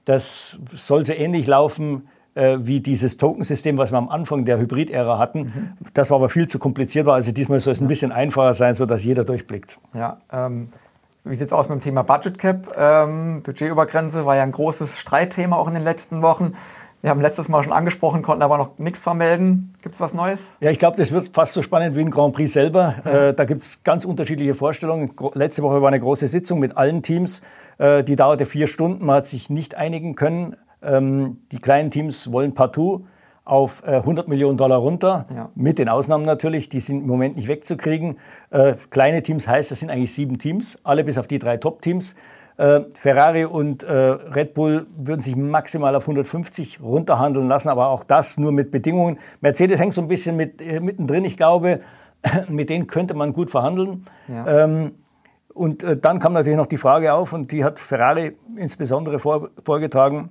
Das 0.05 0.59
soll 0.73 1.05
so 1.05 1.13
ähnlich 1.13 1.47
laufen 1.47 2.07
äh, 2.39 2.65
wie 2.65 2.79
dieses 2.79 3.17
Tokensystem, 3.17 3.77
was 3.77 3.91
wir 3.91 3.97
am 3.97 4.09
Anfang 4.09 4.45
der 4.45 4.57
Hybrid-Ära 4.57 5.17
hatten. 5.17 5.39
Mhm. 5.39 5.69
Das 5.93 6.09
war 6.09 6.17
aber 6.17 6.29
viel 6.29 6.47
zu 6.47 6.57
kompliziert. 6.57 7.07
Also 7.07 7.31
diesmal 7.31 7.59
soll 7.59 7.73
es 7.73 7.81
ein 7.81 7.87
bisschen 7.87 8.11
einfacher 8.11 8.53
sein, 8.53 8.75
sodass 8.75 9.03
jeder 9.03 9.25
durchblickt. 9.25 9.77
Ja, 9.93 10.17
ähm, 10.31 10.69
wie 11.25 11.35
sieht 11.35 11.47
es 11.47 11.53
aus 11.53 11.67
mit 11.67 11.79
dem 11.79 11.81
Thema 11.81 12.03
Budget 12.03 12.39
Cap? 12.39 12.73
Ähm, 12.77 13.41
Budgetübergrenze 13.43 14.25
war 14.25 14.35
ja 14.37 14.43
ein 14.43 14.53
großes 14.53 14.99
Streitthema 14.99 15.57
auch 15.57 15.67
in 15.67 15.73
den 15.73 15.83
letzten 15.83 16.21
Wochen. 16.21 16.53
Wir 17.01 17.11
haben 17.11 17.21
letztes 17.21 17.47
Mal 17.47 17.63
schon 17.63 17.71
angesprochen, 17.71 18.23
konnten 18.23 18.43
aber 18.43 18.57
noch 18.57 18.77
nichts 18.77 19.01
vermelden. 19.01 19.73
Gibt 19.81 19.95
es 19.95 20.01
was 20.01 20.13
Neues? 20.13 20.51
Ja, 20.59 20.69
ich 20.69 20.79
glaube, 20.79 20.97
das 20.97 21.11
wird 21.11 21.29
fast 21.33 21.53
so 21.53 21.61
spannend 21.61 21.95
wie 21.95 22.01
ein 22.01 22.11
Grand 22.11 22.35
Prix 22.35 22.51
selber. 22.51 22.95
Ja. 23.05 23.27
Äh, 23.27 23.33
da 23.33 23.45
gibt 23.45 23.61
es 23.61 23.83
ganz 23.83 24.03
unterschiedliche 24.03 24.53
Vorstellungen. 24.53 25.11
Letzte 25.33 25.63
Woche 25.63 25.81
war 25.81 25.87
eine 25.87 25.99
große 25.99 26.27
Sitzung 26.27 26.59
mit 26.59 26.75
allen 26.75 27.01
Teams. 27.01 27.41
Äh, 27.77 28.03
die 28.03 28.17
dauerte 28.17 28.45
vier 28.45 28.67
Stunden. 28.67 29.05
Man 29.05 29.17
hat 29.17 29.27
sich 29.27 29.49
nicht 29.49 29.75
einigen 29.75 30.15
können. 30.15 30.57
Ähm, 30.81 31.41
die 31.51 31.59
kleinen 31.59 31.91
Teams 31.91 32.31
wollen 32.31 32.53
partout 32.53 33.05
auf 33.49 33.83
100 33.83 34.27
äh, 34.27 34.29
Millionen 34.29 34.57
Dollar 34.57 34.77
runter, 34.77 35.25
ja. 35.33 35.49
mit 35.55 35.79
den 35.79 35.89
Ausnahmen 35.89 36.23
natürlich, 36.23 36.69
die 36.69 36.79
sind 36.79 37.01
im 37.01 37.07
Moment 37.07 37.35
nicht 37.35 37.47
wegzukriegen. 37.47 38.17
Äh, 38.51 38.75
kleine 38.91 39.23
Teams 39.23 39.47
heißt, 39.47 39.71
das 39.71 39.79
sind 39.79 39.89
eigentlich 39.89 40.13
sieben 40.13 40.37
Teams, 40.37 40.79
alle 40.83 41.03
bis 41.03 41.17
auf 41.17 41.27
die 41.27 41.39
drei 41.39 41.57
Top-Teams. 41.57 42.15
Äh, 42.57 42.81
Ferrari 42.93 43.45
und 43.45 43.83
Red 43.83 44.53
Bull 44.53 44.85
würden 44.95 45.21
sich 45.21 45.35
maximal 45.35 45.95
auf 45.95 46.03
150 46.03 46.81
runterhandeln 46.81 47.47
lassen, 47.47 47.69
aber 47.69 47.87
auch 47.87 48.03
das 48.03 48.37
nur 48.37 48.51
mit 48.51 48.69
Bedingungen. 48.69 49.17
Mercedes 49.41 49.79
hängt 49.79 49.93
so 49.93 50.01
ein 50.01 50.07
bisschen 50.07 50.35
mit, 50.35 50.61
mittendrin, 50.81 51.25
ich 51.25 51.35
glaube, 51.35 51.79
mit 52.49 52.69
denen 52.69 52.85
könnte 52.85 53.15
man 53.15 53.33
gut 53.33 53.49
verhandeln. 53.49 54.05
Ja. 54.27 54.65
Ähm, 54.65 54.91
und 55.55 55.85
dann 56.01 56.19
kam 56.19 56.33
natürlich 56.33 56.57
noch 56.57 56.67
die 56.67 56.77
Frage 56.77 57.13
auf, 57.13 57.33
und 57.33 57.51
die 57.51 57.65
hat 57.65 57.79
Ferrari 57.79 58.37
insbesondere 58.55 59.19
vor, 59.19 59.49
vorgetragen, 59.61 60.29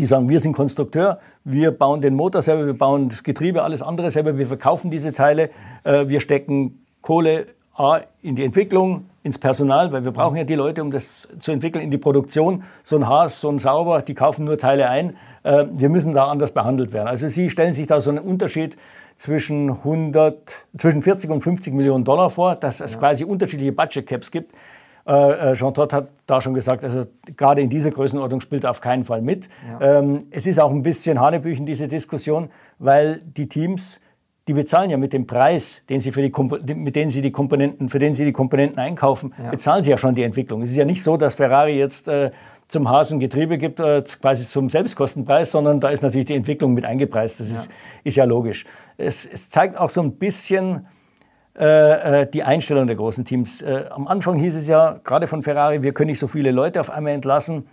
die 0.00 0.06
sagen, 0.06 0.28
wir 0.28 0.40
sind 0.40 0.52
Konstrukteur, 0.52 1.18
wir 1.44 1.70
bauen 1.70 2.00
den 2.00 2.14
Motor 2.14 2.42
selber, 2.42 2.66
wir 2.66 2.74
bauen 2.74 3.10
das 3.10 3.22
Getriebe, 3.22 3.62
alles 3.62 3.82
andere 3.82 4.10
selber, 4.10 4.38
wir 4.38 4.46
verkaufen 4.46 4.90
diese 4.90 5.12
Teile, 5.12 5.50
äh, 5.84 6.08
wir 6.08 6.20
stecken 6.20 6.84
Kohle 7.02 7.46
A 7.74 8.00
in 8.22 8.36
die 8.36 8.44
Entwicklung, 8.44 9.06
ins 9.22 9.38
Personal, 9.38 9.92
weil 9.92 10.04
wir 10.04 10.12
brauchen 10.12 10.36
ja 10.36 10.44
die 10.44 10.54
Leute, 10.54 10.82
um 10.82 10.90
das 10.90 11.28
zu 11.38 11.52
entwickeln, 11.52 11.84
in 11.84 11.90
die 11.90 11.98
Produktion. 11.98 12.62
So 12.82 12.96
ein 12.96 13.06
Haas, 13.06 13.40
so 13.40 13.50
ein 13.50 13.58
Sauber, 13.58 14.02
die 14.02 14.14
kaufen 14.14 14.44
nur 14.46 14.56
Teile 14.56 14.88
ein. 14.88 15.16
Äh, 15.42 15.66
wir 15.70 15.90
müssen 15.90 16.12
da 16.12 16.26
anders 16.26 16.52
behandelt 16.52 16.92
werden. 16.92 17.08
Also 17.08 17.28
Sie 17.28 17.50
stellen 17.50 17.72
sich 17.72 17.86
da 17.86 18.00
so 18.00 18.10
einen 18.10 18.18
Unterschied 18.18 18.76
zwischen, 19.16 19.70
100, 19.70 20.66
zwischen 20.78 21.02
40 21.02 21.30
und 21.30 21.42
50 21.42 21.74
Millionen 21.74 22.04
Dollar 22.04 22.30
vor, 22.30 22.54
dass 22.54 22.80
es 22.80 22.94
ja. 22.94 22.98
quasi 22.98 23.24
unterschiedliche 23.24 23.72
Budget 23.72 24.06
Caps 24.06 24.30
gibt. 24.30 24.54
Äh, 25.06 25.52
äh, 25.52 25.54
Jean 25.54 25.74
Todt 25.74 25.92
hat 25.92 26.08
da 26.26 26.40
schon 26.40 26.54
gesagt, 26.54 26.84
also 26.84 27.04
gerade 27.36 27.62
in 27.62 27.70
dieser 27.70 27.90
Größenordnung 27.90 28.40
spielt 28.40 28.64
er 28.64 28.70
auf 28.70 28.80
keinen 28.80 29.04
Fall 29.04 29.22
mit. 29.22 29.48
Ja. 29.80 29.98
Ähm, 29.98 30.24
es 30.30 30.46
ist 30.46 30.58
auch 30.60 30.70
ein 30.70 30.82
bisschen 30.82 31.20
Hanebüchen, 31.20 31.66
diese 31.66 31.88
Diskussion, 31.88 32.50
weil 32.78 33.20
die 33.24 33.48
Teams, 33.48 34.00
die 34.48 34.52
bezahlen 34.52 34.90
ja 34.90 34.96
mit 34.96 35.12
dem 35.12 35.26
Preis, 35.26 35.82
den 35.88 36.00
sie 36.00 36.12
für 36.12 36.22
die, 36.22 36.74
mit 36.74 36.96
denen 36.96 37.10
sie 37.10 37.22
die 37.22 37.30
Komponenten, 37.30 37.88
für 37.88 37.98
den 37.98 38.14
sie 38.14 38.24
die 38.24 38.32
Komponenten 38.32 38.78
einkaufen, 38.78 39.32
ja. 39.42 39.50
bezahlen 39.50 39.82
sie 39.82 39.90
ja 39.90 39.98
schon 39.98 40.14
die 40.14 40.22
Entwicklung. 40.22 40.62
Es 40.62 40.70
ist 40.70 40.76
ja 40.76 40.84
nicht 40.84 41.02
so, 41.02 41.16
dass 41.16 41.36
Ferrari 41.36 41.78
jetzt 41.78 42.08
äh, 42.08 42.30
zum 42.70 42.88
Hasen 42.88 43.18
Getriebe 43.18 43.58
gibt, 43.58 43.80
äh, 43.80 44.02
quasi 44.20 44.46
zum 44.46 44.70
Selbstkostenpreis, 44.70 45.50
sondern 45.50 45.80
da 45.80 45.88
ist 45.88 46.02
natürlich 46.02 46.28
die 46.28 46.36
Entwicklung 46.36 46.72
mit 46.72 46.84
eingepreist. 46.84 47.40
Das 47.40 47.50
ja. 47.50 47.56
Ist, 47.56 47.70
ist 48.04 48.16
ja 48.16 48.24
logisch. 48.24 48.64
Es, 48.96 49.26
es 49.26 49.50
zeigt 49.50 49.76
auch 49.76 49.90
so 49.90 50.00
ein 50.02 50.12
bisschen, 50.12 50.86
die 51.54 52.42
Einstellung 52.42 52.86
der 52.86 52.96
großen 52.96 53.24
Teams. 53.24 53.60
Äh, 53.60 53.86
am 53.90 54.06
Anfang 54.06 54.38
hieß 54.38 54.54
es 54.56 54.68
ja, 54.68 55.00
gerade 55.02 55.26
von 55.26 55.42
Ferrari, 55.42 55.82
wir 55.82 55.92
können 55.92 56.08
nicht 56.08 56.20
so 56.20 56.28
viele 56.28 56.52
Leute 56.52 56.80
auf 56.80 56.90
einmal 56.90 57.12
entlassen. 57.12 57.66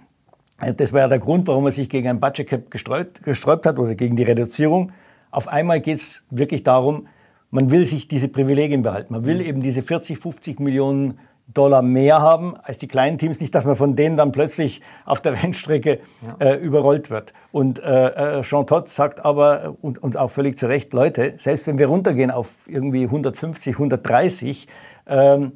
Das 0.76 0.92
war 0.92 1.02
ja 1.02 1.08
der 1.08 1.20
Grund, 1.20 1.48
warum 1.48 1.64
man 1.64 1.72
sich 1.72 1.88
gegen 1.88 2.08
ein 2.10 2.20
Budget 2.20 2.48
Cap 2.48 2.72
gesträubt, 2.72 3.22
gesträubt 3.22 3.66
hat 3.68 3.78
oder 3.78 3.94
gegen 3.94 4.16
die 4.16 4.24
Reduzierung. 4.24 4.92
Auf 5.30 5.48
einmal 5.48 5.82
geht 5.82 5.98
es 6.00 6.26
wirklich 6.32 6.64
darum, 6.64 7.08
man 7.52 7.70
will 7.70 7.86
sich 7.86 8.08
diese 8.08 8.28
Privilegien 8.28 8.82
behalten. 8.82 9.14
Man 9.14 9.26
will 9.26 9.40
eben 9.42 9.62
diese 9.62 9.82
40, 9.84 10.18
50 10.18 10.60
Millionen 10.60 11.20
Dollar 11.54 11.82
mehr 11.82 12.22
haben 12.22 12.56
als 12.62 12.78
die 12.78 12.88
kleinen 12.88 13.18
Teams. 13.18 13.40
Nicht, 13.40 13.56
dass 13.56 13.66
man 13.66 13.76
von 13.76 13.96
denen 13.96 14.18
dann 14.18 14.32
plötzlich 14.32 14.82
auf 15.06 15.22
der 15.22 15.34
Rennstrecke 15.44 16.00
ja. 16.26 16.46
äh, 16.46 16.56
überrollt 16.56 17.10
wird. 17.10 17.34
Und 17.52 17.80
äh, 17.80 18.40
äh, 18.40 18.42
Jean 18.42 18.68
Todt 18.68 18.90
sagt 18.90 19.24
aber, 19.24 19.76
und, 19.82 20.02
und 20.02 20.18
auch 20.18 20.30
völlig 20.30 20.58
zu 20.58 20.68
Recht, 20.68 20.94
Leute, 20.94 21.34
selbst 21.38 21.68
wenn 21.68 21.78
wir 21.78 21.88
runtergehen 21.88 22.32
auf 22.32 22.50
irgendwie 22.68 23.04
150, 23.06 23.76
130, 23.76 24.68
ähm, 25.08 25.54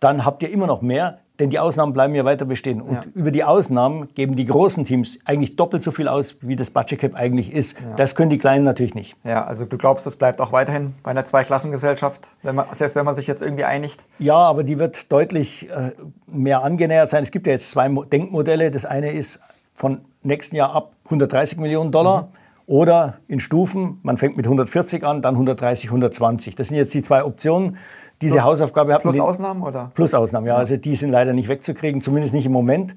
dann 0.00 0.24
habt 0.24 0.42
ihr 0.42 0.50
immer 0.50 0.66
noch 0.66 0.82
mehr, 0.82 1.18
denn 1.38 1.50
die 1.50 1.58
Ausnahmen 1.58 1.92
bleiben 1.92 2.14
ja 2.14 2.24
weiter 2.24 2.44
bestehen. 2.44 2.80
Und 2.80 2.94
ja. 2.94 3.02
über 3.14 3.30
die 3.30 3.44
Ausnahmen 3.44 4.08
geben 4.14 4.36
die 4.36 4.46
großen 4.46 4.84
Teams 4.84 5.18
eigentlich 5.24 5.56
doppelt 5.56 5.82
so 5.82 5.90
viel 5.90 6.08
aus, 6.08 6.36
wie 6.40 6.56
das 6.56 6.70
Budget 6.70 6.98
Cap 6.98 7.14
eigentlich 7.14 7.52
ist. 7.52 7.78
Ja. 7.78 7.94
Das 7.96 8.14
können 8.14 8.30
die 8.30 8.38
Kleinen 8.38 8.64
natürlich 8.64 8.94
nicht. 8.94 9.16
Ja, 9.24 9.44
also 9.44 9.64
du 9.64 9.76
glaubst, 9.76 10.06
das 10.06 10.16
bleibt 10.16 10.40
auch 10.40 10.52
weiterhin 10.52 10.94
bei 11.02 11.10
einer 11.10 11.24
Zweiklassengesellschaft, 11.24 12.28
wenn 12.42 12.54
man, 12.54 12.66
selbst 12.72 12.96
wenn 12.96 13.04
man 13.04 13.14
sich 13.14 13.26
jetzt 13.26 13.42
irgendwie 13.42 13.64
einigt? 13.64 14.06
Ja, 14.18 14.36
aber 14.36 14.64
die 14.64 14.78
wird 14.78 15.12
deutlich 15.12 15.68
äh, 15.70 15.92
mehr 16.26 16.62
angenähert 16.62 17.08
sein. 17.08 17.22
Es 17.22 17.30
gibt 17.30 17.46
ja 17.46 17.52
jetzt 17.52 17.70
zwei 17.70 17.88
Denkmodelle. 17.88 18.70
Das 18.70 18.84
eine 18.84 19.12
ist 19.12 19.40
von 19.74 20.00
nächsten 20.22 20.56
Jahr 20.56 20.74
ab 20.74 20.92
130 21.04 21.58
Millionen 21.58 21.92
Dollar. 21.92 22.22
Mhm. 22.22 22.28
Oder 22.66 23.18
in 23.28 23.38
Stufen, 23.38 24.00
man 24.02 24.16
fängt 24.16 24.36
mit 24.36 24.46
140 24.46 25.04
an, 25.04 25.22
dann 25.22 25.34
130, 25.34 25.88
120. 25.88 26.56
Das 26.56 26.68
sind 26.68 26.76
jetzt 26.76 26.92
die 26.94 27.02
zwei 27.02 27.24
Optionen. 27.24 27.76
Diese 28.20 28.34
plus, 28.34 28.44
Hausaufgabe 28.44 28.92
hatten 28.92 29.02
Plus 29.02 29.20
Ausnahmen, 29.20 29.62
oder? 29.62 29.92
Plus 29.94 30.14
Ausnahmen, 30.14 30.46
ja. 30.46 30.56
Also 30.56 30.76
die 30.76 30.96
sind 30.96 31.10
leider 31.10 31.32
nicht 31.32 31.48
wegzukriegen, 31.48 32.00
zumindest 32.00 32.34
nicht 32.34 32.46
im 32.46 32.52
Moment. 32.52 32.96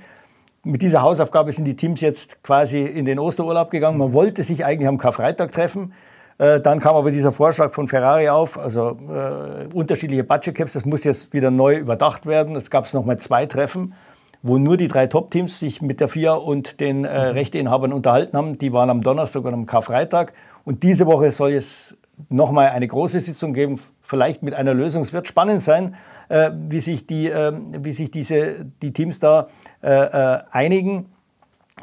Mit 0.64 0.82
dieser 0.82 1.04
Hausaufgabe 1.04 1.52
sind 1.52 1.66
die 1.66 1.76
Teams 1.76 2.02
jetzt 2.02 2.42
quasi 2.42 2.82
in 2.82 3.06
den 3.06 3.20
Osterurlaub 3.20 3.70
gegangen. 3.70 3.98
Man 3.98 4.14
wollte 4.14 4.44
sich 4.44 4.66
eigentlich 4.66 4.88
am 4.88 4.98
Karfreitag 4.98 5.52
treffen. 5.52 5.94
Äh, 6.40 6.62
dann 6.62 6.80
kam 6.80 6.96
aber 6.96 7.12
dieser 7.12 7.32
Vorschlag 7.32 7.74
von 7.74 7.88
Ferrari 7.88 8.30
auf, 8.30 8.58
also 8.58 8.98
äh, 9.10 9.74
unterschiedliche 9.74 10.24
Budget 10.24 10.56
Caps, 10.56 10.74
das 10.74 10.86
muss 10.86 11.04
jetzt 11.04 11.34
wieder 11.34 11.52
neu 11.52 11.76
überdacht 11.76 12.26
werden. 12.26 12.56
Es 12.56 12.72
gab 12.72 12.92
noch 12.94 13.06
mal 13.06 13.18
zwei 13.18 13.46
Treffen, 13.46 13.94
wo 14.42 14.58
nur 14.58 14.78
die 14.78 14.88
drei 14.88 15.08
Top-Teams 15.08 15.60
sich 15.60 15.82
mit 15.82 16.00
der 16.00 16.08
FIA 16.08 16.34
und 16.34 16.80
den 16.80 17.06
äh, 17.06 17.30
mhm. 17.30 17.34
Rechteinhabern 17.34 17.94
unterhalten 17.94 18.38
haben. 18.38 18.58
Die 18.58 18.72
waren 18.72 18.90
am 18.90 19.02
Donnerstag 19.02 19.44
und 19.44 19.54
am 19.54 19.66
Karfreitag. 19.66 20.34
Und 20.66 20.84
diese 20.84 21.06
Woche 21.06 21.32
soll 21.32 21.54
es 21.54 21.96
noch 22.30 22.52
mal 22.52 22.70
eine 22.70 22.88
große 22.88 23.22
Sitzung 23.22 23.54
geben 23.54 23.80
vielleicht 24.02 24.44
mit 24.44 24.54
einer 24.54 24.74
Lösung. 24.74 25.02
Es 25.04 25.14
wird 25.14 25.28
spannend 25.28 25.62
sein, 25.62 25.96
äh, 26.30 26.52
wie, 26.54 26.80
sich 26.80 27.06
die, 27.06 27.28
äh, 27.28 27.54
wie 27.80 27.94
sich 27.94 28.12
diese, 28.12 28.66
die 28.82 28.92
Teams 28.92 29.20
da 29.20 29.48
äh, 29.82 29.90
äh, 29.90 30.40
einigen, 30.52 31.06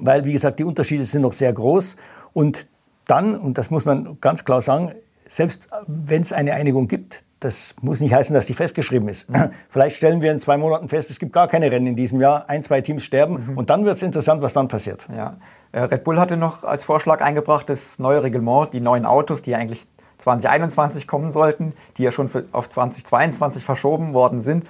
weil, 0.00 0.24
wie 0.24 0.32
gesagt, 0.32 0.58
die 0.58 0.64
Unterschiede 0.64 1.04
sind 1.04 1.22
noch 1.22 1.32
sehr 1.32 1.52
groß. 1.52 1.96
Und 2.32 2.66
dann, 3.06 3.38
und 3.38 3.56
das 3.58 3.70
muss 3.70 3.84
man 3.84 4.18
ganz 4.20 4.44
klar 4.44 4.60
sagen, 4.60 4.92
selbst 5.28 5.68
wenn 5.86 6.22
es 6.22 6.32
eine 6.32 6.54
Einigung 6.54 6.88
gibt, 6.88 7.24
das 7.40 7.76
muss 7.82 8.00
nicht 8.00 8.14
heißen, 8.14 8.34
dass 8.34 8.46
die 8.46 8.54
festgeschrieben 8.54 9.08
ist. 9.08 9.30
Mhm. 9.30 9.50
Vielleicht 9.68 9.96
stellen 9.96 10.20
wir 10.20 10.32
in 10.32 10.40
zwei 10.40 10.56
Monaten 10.56 10.88
fest, 10.88 11.10
es 11.10 11.18
gibt 11.18 11.32
gar 11.32 11.48
keine 11.48 11.70
Rennen 11.70 11.86
in 11.86 11.96
diesem 11.96 12.20
Jahr, 12.20 12.48
ein, 12.48 12.62
zwei 12.62 12.80
Teams 12.80 13.04
sterben 13.04 13.52
mhm. 13.52 13.58
und 13.58 13.70
dann 13.70 13.84
wird 13.84 13.96
es 13.96 14.02
interessant, 14.02 14.42
was 14.42 14.52
dann 14.52 14.68
passiert. 14.68 15.06
Ja. 15.14 15.36
Äh, 15.72 15.80
Red 15.82 16.04
Bull 16.04 16.18
hatte 16.18 16.36
noch 16.36 16.64
als 16.64 16.84
Vorschlag 16.84 17.20
eingebracht, 17.20 17.68
das 17.68 17.98
neue 17.98 18.22
Reglement, 18.22 18.72
die 18.72 18.80
neuen 18.80 19.04
Autos, 19.04 19.42
die 19.42 19.54
eigentlich 19.54 19.86
2021 20.18 21.06
kommen 21.06 21.30
sollten, 21.30 21.74
die 21.98 22.02
ja 22.02 22.10
schon 22.10 22.30
auf 22.52 22.68
2022 22.68 23.64
verschoben 23.64 24.14
worden 24.14 24.40
sind, 24.40 24.66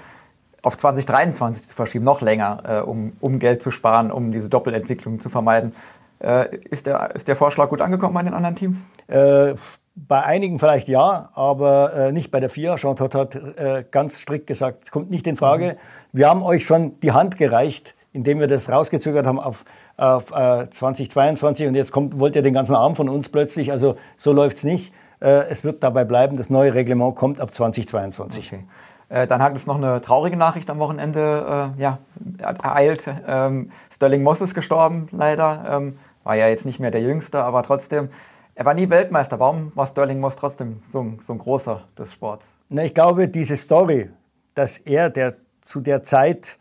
auf 0.62 0.76
2023 0.76 1.68
zu 1.68 1.74
verschieben, 1.74 2.04
noch 2.04 2.20
länger, 2.20 2.62
äh, 2.66 2.80
um, 2.80 3.12
um 3.20 3.38
Geld 3.38 3.62
zu 3.62 3.70
sparen, 3.70 4.10
um 4.10 4.32
diese 4.32 4.48
Doppelentwicklung 4.48 5.20
zu 5.20 5.28
vermeiden. 5.28 5.72
Äh, 6.18 6.56
ist, 6.70 6.86
der, 6.86 7.14
ist 7.14 7.28
der 7.28 7.36
Vorschlag 7.36 7.68
gut 7.68 7.80
angekommen 7.80 8.14
bei 8.14 8.22
den 8.22 8.34
anderen 8.34 8.56
Teams? 8.56 8.84
Äh, 9.06 9.54
bei 9.96 10.22
einigen 10.22 10.58
vielleicht 10.58 10.88
ja, 10.88 11.30
aber 11.34 11.94
äh, 11.94 12.12
nicht 12.12 12.30
bei 12.30 12.38
der 12.38 12.50
FIA. 12.50 12.76
Jean 12.76 12.96
Todt 12.96 13.14
hat 13.14 13.34
äh, 13.34 13.84
ganz 13.90 14.20
strikt 14.20 14.46
gesagt, 14.46 14.90
kommt 14.90 15.10
nicht 15.10 15.26
in 15.26 15.36
Frage. 15.36 15.72
Mhm. 16.12 16.18
Wir 16.18 16.28
haben 16.28 16.42
euch 16.42 16.66
schon 16.66 17.00
die 17.00 17.12
Hand 17.12 17.38
gereicht, 17.38 17.94
indem 18.12 18.38
wir 18.38 18.46
das 18.46 18.68
rausgezögert 18.70 19.26
haben 19.26 19.40
auf, 19.40 19.64
auf 19.96 20.26
2022 20.26 21.64
äh, 21.64 21.68
und 21.68 21.74
jetzt 21.74 21.92
kommt, 21.92 22.18
wollt 22.18 22.36
ihr 22.36 22.42
den 22.42 22.54
ganzen 22.54 22.74
Arm 22.74 22.94
von 22.94 23.08
uns 23.08 23.30
plötzlich. 23.30 23.72
Also 23.72 23.96
so 24.16 24.32
läuft 24.32 24.58
es 24.58 24.64
nicht. 24.64 24.92
Äh, 25.20 25.48
es 25.48 25.64
wird 25.64 25.82
dabei 25.82 26.04
bleiben, 26.04 26.36
das 26.36 26.50
neue 26.50 26.74
Reglement 26.74 27.14
kommt 27.14 27.40
ab 27.40 27.54
2022. 27.54 28.52
Okay. 28.52 28.62
Äh, 29.08 29.26
dann 29.26 29.42
hat 29.42 29.54
es 29.56 29.66
noch 29.66 29.76
eine 29.76 30.00
traurige 30.02 30.36
Nachricht 30.36 30.68
am 30.68 30.78
Wochenende 30.78 31.72
äh, 31.78 31.80
ja, 31.80 31.98
ereilt. 32.38 33.08
Ähm, 33.26 33.70
Sterling 33.90 34.22
Moss 34.22 34.42
ist 34.42 34.54
gestorben, 34.54 35.08
leider. 35.12 35.64
Ähm, 35.70 35.98
war 36.24 36.34
ja 36.34 36.48
jetzt 36.48 36.66
nicht 36.66 36.80
mehr 36.80 36.90
der 36.90 37.02
Jüngste, 37.02 37.42
aber 37.44 37.62
trotzdem. 37.62 38.10
Er 38.58 38.64
war 38.64 38.72
nie 38.72 38.88
Weltmeister. 38.88 39.38
Warum 39.38 39.70
war 39.74 39.86
Sterling 39.86 40.18
Moss 40.18 40.34
trotzdem 40.34 40.78
so, 40.80 41.12
so 41.20 41.34
ein 41.34 41.38
großer 41.38 41.82
des 41.98 42.14
Sports? 42.14 42.56
Na, 42.70 42.84
ich 42.84 42.94
glaube, 42.94 43.28
diese 43.28 43.54
Story, 43.54 44.08
dass 44.54 44.78
er 44.78 45.10
der, 45.10 45.36
zu 45.60 45.82
der 45.82 46.02
Zeit 46.02 46.58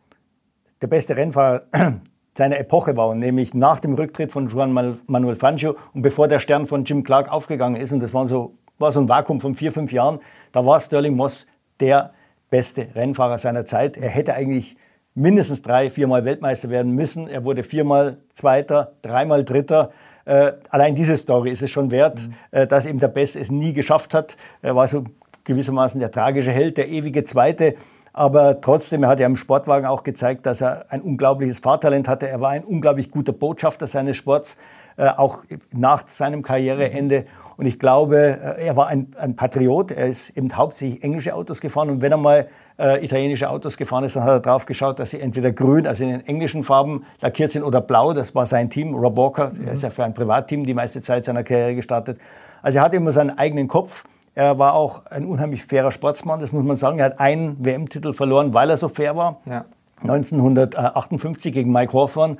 der 0.82 0.88
beste 0.88 1.16
Rennfahrer 1.16 1.62
seiner 2.38 2.60
Epoche 2.60 2.98
war, 2.98 3.16
nämlich 3.16 3.54
nach 3.54 3.80
dem 3.80 3.94
Rücktritt 3.94 4.34
von 4.34 4.50
Juan 4.50 4.74
Manuel 5.08 5.38
Fangio 5.38 5.78
und 5.94 6.02
bevor 6.02 6.28
der 6.28 6.40
Stern 6.40 6.68
von 6.68 6.84
Jim 6.84 7.02
Clark 7.02 7.32
aufgegangen 7.32 7.80
ist, 7.80 7.94
und 7.94 8.04
das 8.04 8.14
war 8.14 8.28
so, 8.28 8.58
war 8.78 8.92
so 8.92 9.00
ein 9.00 9.08
Vakuum 9.08 9.40
von 9.40 9.56
vier, 9.56 9.72
fünf 9.72 9.94
Jahren, 9.94 10.20
da 10.52 10.66
war 10.66 10.78
Sterling 10.82 11.16
Moss 11.16 11.48
der 11.80 12.12
beste 12.50 12.94
Rennfahrer 12.94 13.38
seiner 13.38 13.64
Zeit. 13.64 13.96
Er 13.96 14.10
hätte 14.10 14.34
eigentlich 14.34 14.76
mindestens 15.14 15.62
drei, 15.62 15.90
viermal 15.90 16.26
Weltmeister 16.26 16.70
werden 16.70 16.92
müssen. 16.92 17.30
Er 17.30 17.46
wurde 17.46 17.64
viermal 17.64 18.18
Zweiter, 18.34 18.98
dreimal 19.02 19.46
Dritter. 19.46 19.92
Äh, 20.26 20.54
allein 20.70 20.96
diese 20.96 21.16
Story 21.18 21.52
ist 21.52 21.62
es 21.62 21.72
schon 21.72 21.92
wert, 21.92 22.28
mhm. 22.28 22.34
äh, 22.52 22.68
dass 22.68 22.86
eben 22.86 23.00
der 23.00 23.08
Beste 23.08 23.40
es 23.40 23.52
nie 23.52 23.74
geschafft 23.74 24.14
hat. 24.14 24.38
Er 24.62 24.76
war 24.76 24.88
so 24.88 25.06
gewissermaßen 25.44 26.00
der 26.00 26.12
tragische 26.12 26.52
Held, 26.52 26.78
der 26.78 26.90
ewige 26.90 27.24
Zweite. 27.24 27.76
Aber 28.12 28.62
trotzdem, 28.62 29.04
er 29.04 29.10
hat 29.10 29.20
ja 29.20 29.28
im 29.28 29.36
Sportwagen 29.36 29.86
auch 29.86 30.04
gezeigt, 30.04 30.46
dass 30.46 30.62
er 30.62 30.86
ein 30.90 31.02
unglaubliches 31.02 31.60
Fahrtalent 31.60 32.08
hatte. 32.08 32.28
Er 32.28 32.42
war 32.42 32.52
ein 32.52 32.64
unglaublich 32.64 33.12
guter 33.12 33.34
Botschafter 33.34 33.88
seines 33.88 34.18
Sports, 34.18 34.58
auch 35.04 35.44
nach 35.72 36.08
seinem 36.08 36.42
Karriereende. 36.42 37.26
Und 37.58 37.66
ich 37.66 37.80
glaube, 37.80 38.18
äh, 38.18 38.66
er 38.66 38.76
war 38.76 38.88
ein, 38.88 39.14
ein, 39.18 39.36
Patriot. 39.36 39.92
Er 39.92 40.08
ist 40.08 40.32
eben 40.32 40.52
hauptsächlich 40.56 41.04
englische 41.04 41.34
Autos 41.36 41.62
gefahren. 41.62 41.90
Und 41.90 42.02
wenn 42.02 42.12
er 42.12 42.18
mal 42.18 42.48
äh, 42.78 43.04
italienische 43.04 43.50
Autos 43.50 43.78
gefahren 43.78 44.04
ist, 44.04 44.16
dann 44.16 44.24
hat 44.24 44.32
er 44.32 44.40
darauf 44.40 44.66
geschaut, 44.66 45.00
dass 45.00 45.12
sie 45.12 45.22
entweder 45.22 45.52
grün, 45.52 45.88
also 45.88 46.04
in 46.04 46.12
den 46.12 46.28
englischen 46.28 46.64
Farben 46.64 47.06
lackiert 47.22 47.52
sind, 47.52 47.64
oder 47.64 47.82
blau. 47.82 48.14
Das 48.14 48.36
war 48.36 48.46
sein 48.46 48.70
Team. 48.70 48.94
Rob 48.96 49.16
Walker, 49.16 49.52
mhm. 49.54 49.68
er 49.68 49.74
ist 49.74 49.84
ja 49.84 49.90
für 49.90 50.04
ein 50.04 50.14
Privatteam 50.14 50.66
die 50.66 50.74
meiste 50.74 51.02
Zeit 51.02 51.26
seiner 51.26 51.44
Karriere 51.44 51.76
gestartet. 51.76 52.20
Also 52.62 52.80
er 52.80 52.86
hatte 52.86 52.98
immer 52.98 53.12
seinen 53.12 53.38
eigenen 53.38 53.68
Kopf. 53.68 54.04
Er 54.34 54.60
war 54.60 54.74
auch 54.74 55.06
ein 55.06 55.26
unheimlich 55.26 55.64
fairer 55.64 55.92
Sportsmann, 55.92 56.42
das 56.42 56.52
muss 56.52 56.66
man 56.66 56.76
sagen. 56.76 57.00
Er 57.00 57.06
hat 57.06 57.20
einen 57.22 57.64
WM-Titel 57.64 58.12
verloren, 58.12 58.54
weil 58.54 58.70
er 58.70 58.78
so 58.78 58.90
fair 58.90 59.16
war. 59.16 59.40
Ja. 59.46 59.66
1958 60.02 61.54
gegen 61.54 61.72
Mike 61.72 61.94
Hawthorne. 61.94 62.36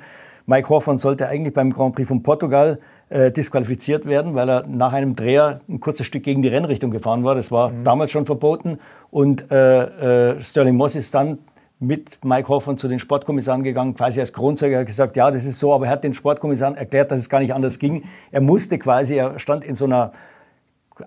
Mike 0.46 0.68
Hawthorne 0.68 0.98
sollte 0.98 1.28
eigentlich 1.28 1.52
beim 1.52 1.72
Grand 1.72 1.94
Prix 1.94 2.08
von 2.08 2.22
Portugal 2.22 2.78
äh, 3.08 3.30
disqualifiziert 3.30 4.06
werden, 4.06 4.34
weil 4.34 4.48
er 4.48 4.66
nach 4.66 4.92
einem 4.92 5.16
Dreher 5.16 5.60
ein 5.68 5.80
kurzes 5.80 6.06
Stück 6.06 6.22
gegen 6.22 6.42
die 6.42 6.48
Rennrichtung 6.48 6.90
gefahren 6.90 7.24
war. 7.24 7.34
Das 7.34 7.50
war 7.50 7.70
mhm. 7.70 7.84
damals 7.84 8.10
schon 8.10 8.26
verboten. 8.26 8.78
Und 9.10 9.50
äh, 9.50 10.32
äh, 10.32 10.40
Sterling 10.40 10.76
Moss 10.76 10.94
ist 10.96 11.14
dann 11.14 11.38
mit 11.78 12.24
Mike 12.24 12.48
Hoffmann 12.48 12.78
zu 12.78 12.88
den 12.88 12.98
Sportkommissaren 12.98 13.62
gegangen, 13.62 13.94
quasi 13.94 14.20
als 14.20 14.32
Kronzeuge. 14.32 14.74
Er 14.74 14.80
hat 14.80 14.86
gesagt, 14.86 15.16
ja, 15.16 15.30
das 15.30 15.44
ist 15.44 15.58
so, 15.58 15.74
aber 15.74 15.86
er 15.86 15.92
hat 15.92 16.04
den 16.04 16.14
Sportkommissaren 16.14 16.74
erklärt, 16.74 17.10
dass 17.10 17.20
es 17.20 17.28
gar 17.28 17.40
nicht 17.40 17.52
anders 17.52 17.78
ging. 17.78 18.04
Er 18.30 18.40
musste 18.40 18.78
quasi, 18.78 19.16
er 19.16 19.38
stand 19.38 19.64
in 19.64 19.74
so 19.74 19.84
einer 19.84 20.12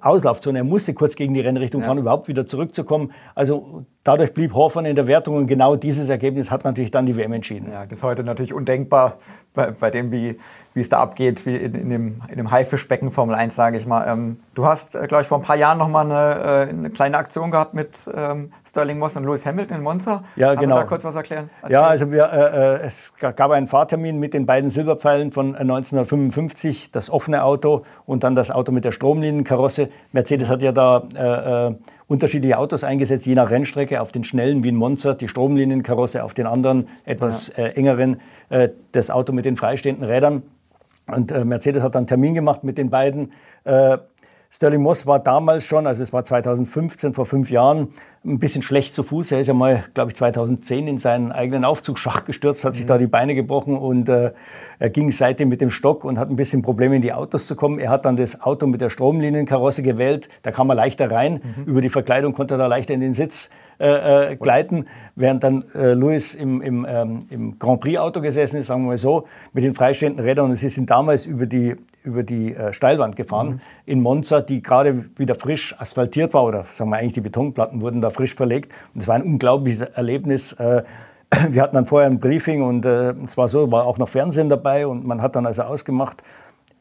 Auslaufzone. 0.01 0.59
Er 0.59 0.63
musste 0.63 0.93
kurz 0.93 1.15
gegen 1.15 1.33
die 1.33 1.39
Rennrichtung 1.39 1.81
ja. 1.81 1.87
fahren, 1.87 1.97
überhaupt 1.97 2.27
wieder 2.27 2.45
zurückzukommen. 2.45 3.11
Also 3.35 3.85
dadurch 4.03 4.33
blieb 4.33 4.53
Hoffmann 4.53 4.85
in 4.85 4.95
der 4.95 5.07
Wertung 5.07 5.35
und 5.35 5.47
genau 5.47 5.75
dieses 5.75 6.09
Ergebnis 6.09 6.51
hat 6.51 6.63
natürlich 6.63 6.91
dann 6.91 7.05
die 7.05 7.15
WM 7.15 7.33
entschieden. 7.33 7.71
Ja, 7.71 7.85
das 7.85 7.99
ist 7.99 8.03
heute 8.03 8.23
natürlich 8.23 8.53
undenkbar 8.53 9.17
bei, 9.53 9.71
bei 9.71 9.89
dem, 9.89 10.11
wie, 10.11 10.37
wie 10.73 10.81
es 10.81 10.89
da 10.89 10.99
abgeht, 10.99 11.45
wie 11.45 11.55
in, 11.55 11.73
in 11.73 11.89
dem, 11.89 12.21
in 12.29 12.37
dem 12.37 12.51
Haifischbecken 12.51 13.11
Formel 13.11 13.35
1, 13.35 13.55
sage 13.55 13.77
ich 13.77 13.85
mal. 13.85 14.07
Ähm, 14.07 14.39
du 14.53 14.65
hast, 14.65 14.95
äh, 14.95 15.07
glaube 15.07 15.23
ich, 15.23 15.27
vor 15.27 15.39
ein 15.39 15.43
paar 15.43 15.55
Jahren 15.55 15.77
noch 15.77 15.89
mal 15.89 16.05
eine, 16.05 16.67
äh, 16.67 16.69
eine 16.69 16.89
kleine 16.89 17.17
Aktion 17.17 17.51
gehabt 17.51 17.73
mit 17.73 18.09
ähm, 18.13 18.51
Sterling 18.67 18.99
Moss 18.99 19.17
und 19.17 19.23
Lewis 19.23 19.45
Hamilton 19.45 19.77
in 19.77 19.83
Monza. 19.83 20.23
Ja, 20.35 20.53
genau. 20.53 20.75
du 20.75 20.81
da 20.81 20.87
kurz 20.87 21.03
was 21.03 21.15
erklären? 21.15 21.49
Erzählen? 21.61 21.81
Ja, 21.81 21.87
also 21.87 22.11
wir, 22.11 22.31
äh, 22.31 22.75
äh 22.75 22.79
es 22.85 23.13
gab 23.19 23.51
einen 23.51 23.67
Fahrtermin 23.67 24.19
mit 24.19 24.33
den 24.33 24.45
beiden 24.45 24.69
Silberpfeilen 24.69 25.31
von 25.31 25.55
1955, 25.55 26.85
äh, 26.85 26.89
das 26.91 27.09
offene 27.09 27.43
Auto 27.43 27.85
und 28.05 28.23
dann 28.23 28.35
das 28.35 28.51
Auto 28.51 28.71
mit 28.71 28.85
der 28.85 28.91
Stromlinienkarosse. 28.91 29.78
Mercedes 30.11 30.49
hat 30.49 30.61
ja 30.61 30.71
da 30.71 31.69
äh, 31.69 31.75
unterschiedliche 32.07 32.57
Autos 32.57 32.83
eingesetzt, 32.83 33.25
je 33.25 33.35
nach 33.35 33.51
Rennstrecke, 33.51 34.01
auf 34.01 34.11
den 34.11 34.23
schnellen 34.23 34.63
wie 34.63 34.71
ein 34.71 34.75
Monza, 34.75 35.13
die 35.13 35.27
Stromlinienkarosse, 35.27 36.23
auf 36.23 36.33
den 36.33 36.47
anderen 36.47 36.87
etwas 37.05 37.53
ja. 37.55 37.65
äh, 37.65 37.69
engeren 37.75 38.19
äh, 38.49 38.69
das 38.91 39.11
Auto 39.11 39.31
mit 39.31 39.45
den 39.45 39.55
freistehenden 39.55 40.07
Rädern. 40.07 40.43
Und 41.07 41.31
äh, 41.31 41.45
Mercedes 41.45 41.83
hat 41.83 41.95
dann 41.95 42.01
einen 42.01 42.07
Termin 42.07 42.33
gemacht 42.33 42.63
mit 42.63 42.77
den 42.77 42.89
beiden. 42.89 43.31
Äh, 43.63 43.97
Sterling 44.51 44.81
Moss 44.81 45.05
war 45.05 45.19
damals 45.19 45.65
schon, 45.65 45.85
also 45.85 46.01
es 46.01 46.11
war 46.11 46.23
2015, 46.23 47.13
vor 47.13 47.25
fünf 47.25 47.51
Jahren, 47.51 47.89
ein 48.25 48.37
bisschen 48.37 48.61
schlecht 48.61 48.93
zu 48.93 49.03
Fuß. 49.03 49.31
Er 49.31 49.39
ist 49.39 49.47
ja 49.47 49.53
mal, 49.53 49.85
glaube 49.93 50.11
ich, 50.11 50.15
2010 50.15 50.87
in 50.87 50.97
seinen 50.97 51.31
eigenen 51.31 51.63
Aufzugsschacht 51.63 52.25
gestürzt, 52.25 52.65
hat 52.65 52.75
sich 52.75 52.85
da 52.85 52.97
die 52.97 53.07
Beine 53.07 53.33
gebrochen 53.33 53.77
und 53.77 54.09
äh, 54.09 54.31
er 54.77 54.89
ging 54.89 55.11
seitdem 55.11 55.47
mit 55.47 55.61
dem 55.61 55.69
Stock 55.69 56.03
und 56.03 56.19
hat 56.19 56.29
ein 56.29 56.35
bisschen 56.35 56.61
Probleme 56.61 56.97
in 56.97 57.01
die 57.01 57.13
Autos 57.13 57.47
zu 57.47 57.55
kommen. 57.55 57.79
Er 57.79 57.89
hat 57.89 58.05
dann 58.05 58.17
das 58.17 58.41
Auto 58.41 58.67
mit 58.67 58.81
der 58.81 58.89
Stromlinienkarosse 58.89 59.83
gewählt. 59.83 60.27
Da 60.43 60.51
kam 60.51 60.69
er 60.69 60.75
leichter 60.75 61.09
rein. 61.09 61.41
Mhm. 61.57 61.63
Über 61.63 61.81
die 61.81 61.89
Verkleidung 61.89 62.33
konnte 62.33 62.55
er 62.55 62.57
da 62.57 62.67
leichter 62.67 62.93
in 62.93 62.99
den 62.99 63.13
Sitz 63.13 63.49
äh, 63.81 64.33
äh, 64.33 64.35
gleiten, 64.35 64.87
während 65.15 65.41
dann 65.41 65.63
äh, 65.73 65.93
Louis 65.93 66.35
im, 66.35 66.61
im, 66.61 66.85
ähm, 66.85 67.19
im 67.29 67.57
Grand 67.57 67.79
Prix-Auto 67.79 68.19
gesessen 68.19 68.57
ist, 68.57 68.67
sagen 68.67 68.83
wir 68.83 68.87
mal 68.89 68.97
so, 68.97 69.25
mit 69.53 69.63
den 69.63 69.73
freistehenden 69.73 70.25
Rädern. 70.25 70.49
Und 70.49 70.57
sie 70.57 70.67
sind 70.67 70.89
damals 70.89 71.25
über 71.25 71.45
die, 71.45 71.77
über 72.03 72.23
die 72.23 72.53
äh, 72.53 72.73
Steilwand 72.73 73.15
gefahren 73.15 73.47
mhm. 73.47 73.59
in 73.85 74.01
Monza, 74.01 74.41
die 74.41 74.61
gerade 74.61 75.05
wieder 75.15 75.33
frisch 75.33 75.73
asphaltiert 75.79 76.33
war, 76.33 76.43
oder 76.43 76.65
sagen 76.65 76.89
wir 76.89 76.97
eigentlich 76.97 77.13
die 77.13 77.21
Betonplatten 77.21 77.79
wurden 77.79 78.01
da 78.01 78.08
frisch 78.11 78.35
verlegt. 78.35 78.71
Und 78.93 79.01
es 79.01 79.07
war 79.07 79.15
ein 79.15 79.23
unglaubliches 79.23 79.81
Erlebnis. 79.81 80.53
Äh, 80.53 80.83
wir 81.49 81.61
hatten 81.61 81.75
dann 81.75 81.85
vorher 81.85 82.09
ein 82.09 82.19
Briefing 82.19 82.63
und 82.63 82.85
äh, 82.85 83.11
es 83.25 83.37
war 83.37 83.47
so, 83.47 83.71
war 83.71 83.85
auch 83.85 83.97
noch 83.97 84.09
Fernsehen 84.09 84.49
dabei 84.49 84.87
und 84.87 85.05
man 85.05 85.21
hat 85.21 85.35
dann 85.35 85.45
also 85.45 85.63
ausgemacht, 85.63 86.23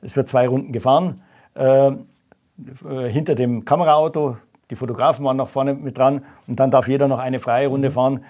es 0.00 0.16
wird 0.16 0.28
zwei 0.28 0.46
Runden 0.48 0.72
gefahren. 0.72 1.22
Äh, 1.54 1.92
hinter 3.08 3.34
dem 3.34 3.64
Kameraauto 3.64 4.36
die 4.70 4.76
Fotografen 4.76 5.24
waren 5.24 5.36
noch 5.36 5.48
vorne 5.48 5.74
mit 5.74 5.96
dran 5.96 6.24
und 6.46 6.60
dann 6.60 6.70
darf 6.70 6.88
jeder 6.88 7.08
noch 7.08 7.18
eine 7.18 7.40
freie 7.40 7.68
Runde 7.68 7.90
fahren. 7.90 8.24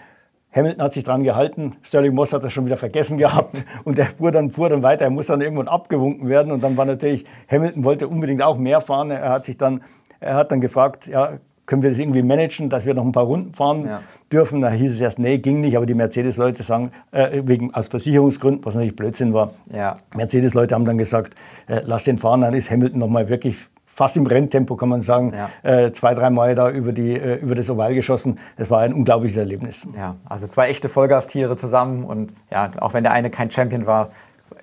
Hamilton 0.53 0.83
hat 0.83 0.93
sich 0.93 1.05
dran 1.05 1.25
gehalten, 1.25 1.77
Sterling 1.83 2.15
Moss 2.15 2.33
hat 2.33 2.43
das 2.43 2.53
schon 2.53 2.65
wieder 2.65 2.77
vergessen 2.77 3.19
gehabt 3.19 3.65
und 3.85 3.99
er 3.99 4.07
fuhr 4.07 4.31
dann, 4.31 4.51
fuhr 4.51 4.69
dann 4.69 4.83
weiter. 4.83 5.05
Er 5.05 5.11
muss 5.11 5.27
dann 5.27 5.41
irgendwann 5.41 5.69
abgewunken 5.69 6.29
werden 6.29 6.53
und 6.53 6.63
dann 6.63 6.77
war 6.77 6.85
natürlich, 6.85 7.25
Hamilton 7.51 7.85
wollte 7.85 8.09
unbedingt 8.09 8.43
auch 8.43 8.57
mehr 8.57 8.81
fahren. 8.81 9.11
Er 9.11 9.31
hat 9.31 9.45
sich 9.45 9.57
dann, 9.57 9.83
er 10.21 10.35
hat 10.35 10.53
dann 10.53 10.61
gefragt, 10.61 11.07
ja, 11.07 11.39
können 11.69 11.83
wir 11.83 11.91
das 11.91 11.99
irgendwie 11.99 12.23
managen, 12.23 12.71
dass 12.71 12.87
wir 12.87 12.95
noch 12.95 13.05
ein 13.05 13.13
paar 13.13 13.25
Runden 13.25 13.53
fahren 13.53 13.85
ja. 13.85 14.01
dürfen? 14.33 14.63
Da 14.63 14.71
hieß 14.71 14.91
es 14.91 15.01
erst, 15.01 15.19
nee, 15.19 15.37
ging 15.37 15.61
nicht, 15.61 15.77
aber 15.77 15.85
die 15.85 15.95
Mercedes-Leute 15.95 16.63
sagen, 16.63 16.91
äh, 17.13 17.43
wegen, 17.45 17.75
aus 17.75 17.89
Versicherungsgründen, 17.89 18.65
was 18.65 18.75
natürlich 18.75 18.97
Blödsinn 18.97 19.35
war, 19.35 19.53
ja. 19.71 19.95
Mercedes-Leute 20.17 20.75
haben 20.75 20.87
dann 20.87 20.97
gesagt, 20.97 21.35
äh, 21.69 21.83
lass 21.85 22.05
den 22.05 22.19
fahren, 22.19 22.41
dann 22.41 22.55
ist 22.55 22.71
Hamilton 22.71 22.99
nochmal 22.99 23.29
wirklich 23.29 23.59
fast 23.85 24.17
im 24.17 24.27
Renntempo, 24.27 24.77
kann 24.77 24.89
man 24.89 25.01
sagen, 25.01 25.35
ja. 25.35 25.51
äh, 25.63 25.93
zwei, 25.93 26.15
drei 26.15 26.31
Mal 26.31 26.55
da 26.55 26.71
über, 26.71 26.93
die, 26.93 27.13
äh, 27.13 27.35
über 27.35 27.55
das 27.55 27.69
Oval 27.69 27.95
geschossen. 27.95 28.39
Das 28.57 28.71
war 28.71 28.81
ein 28.81 28.95
unglaubliches 28.95 29.37
Erlebnis. 29.37 29.87
Ja, 29.95 30.17
also 30.25 30.47
zwei 30.47 30.69
echte 30.69 30.89
Vollgastiere 30.89 31.57
zusammen 31.57 32.05
und 32.05 32.35
ja, 32.51 32.71
auch 32.81 32.95
wenn 32.95 33.03
der 33.03 33.13
eine 33.13 33.29
kein 33.29 33.51
Champion 33.51 33.85
war, 33.85 34.09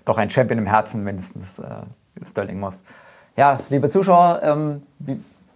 doch 0.05 0.17
ein 0.17 0.31
Champion 0.31 0.57
im 0.57 0.65
Herzen 0.65 1.03
mindestens, 1.03 1.59
äh, 1.59 1.65
Sterling 2.25 2.59
Moss. 2.59 2.81
Ja, 3.37 3.59
liebe 3.69 3.89
Zuschauer, 3.89 4.41
ähm, 4.41 4.81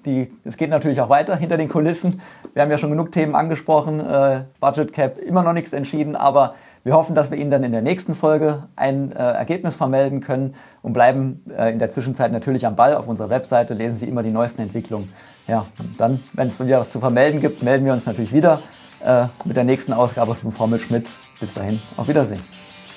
die, 0.06 0.32
es 0.46 0.58
geht 0.58 0.70
natürlich 0.70 1.02
auch 1.02 1.10
weiter 1.10 1.36
hinter 1.36 1.58
den 1.58 1.70
Kulissen. 1.70 2.22
Wir 2.54 2.62
haben 2.62 2.72
ja 2.72 2.78
schon 2.78 2.92
genug 2.92 3.12
Themen 3.12 3.36
angesprochen, 3.36 4.00
äh, 4.00 4.42
Budget 4.60 4.94
Cap 4.94 5.18
immer 5.20 5.44
noch 5.44 5.54
nichts 5.54 5.74
entschieden, 5.74 6.16
aber 6.16 6.56
wir 6.84 6.94
hoffen, 6.94 7.14
dass 7.14 7.30
wir 7.30 7.38
Ihnen 7.38 7.52
dann 7.52 7.64
in 7.64 7.72
der 7.72 7.82
nächsten 7.82 8.16
Folge 8.16 8.64
ein 8.76 9.12
äh, 9.12 9.16
Ergebnis 9.16 9.76
vermelden 9.76 10.22
können 10.22 10.56
und 10.82 10.94
bleiben 10.94 11.44
äh, 11.56 11.72
in 11.72 11.80
der 11.80 11.90
Zwischenzeit 11.90 12.32
natürlich 12.32 12.66
am 12.66 12.76
Ball. 12.76 12.96
Auf 12.96 13.08
unserer 13.08 13.30
Webseite 13.30 13.74
lesen 13.74 13.96
Sie 13.96 14.08
immer 14.08 14.24
die 14.24 14.32
neuesten 14.32 14.62
Entwicklungen. 14.62 15.12
Ja, 15.48 15.66
dann, 15.98 16.22
wenn 16.34 16.48
es 16.48 16.60
wieder 16.60 16.80
was 16.80 16.92
zu 16.92 17.00
vermelden 17.00 17.42
gibt, 17.42 17.64
melden 17.64 17.86
wir 17.86 17.94
uns 17.94 18.06
natürlich 18.06 18.34
wieder 18.34 18.62
äh, 19.04 19.26
mit 19.44 19.58
der 19.58 19.66
nächsten 19.66 19.92
Ausgabe 19.92 20.36
von 20.36 20.52
Formel 20.52 20.80
Schmidt. 20.80 21.08
Bis 21.40 21.54
dahin, 21.54 21.82
auf 21.98 22.08
Wiedersehen. 22.08 22.42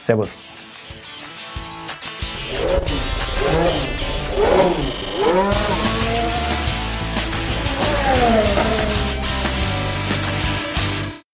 Servus. 0.01 0.37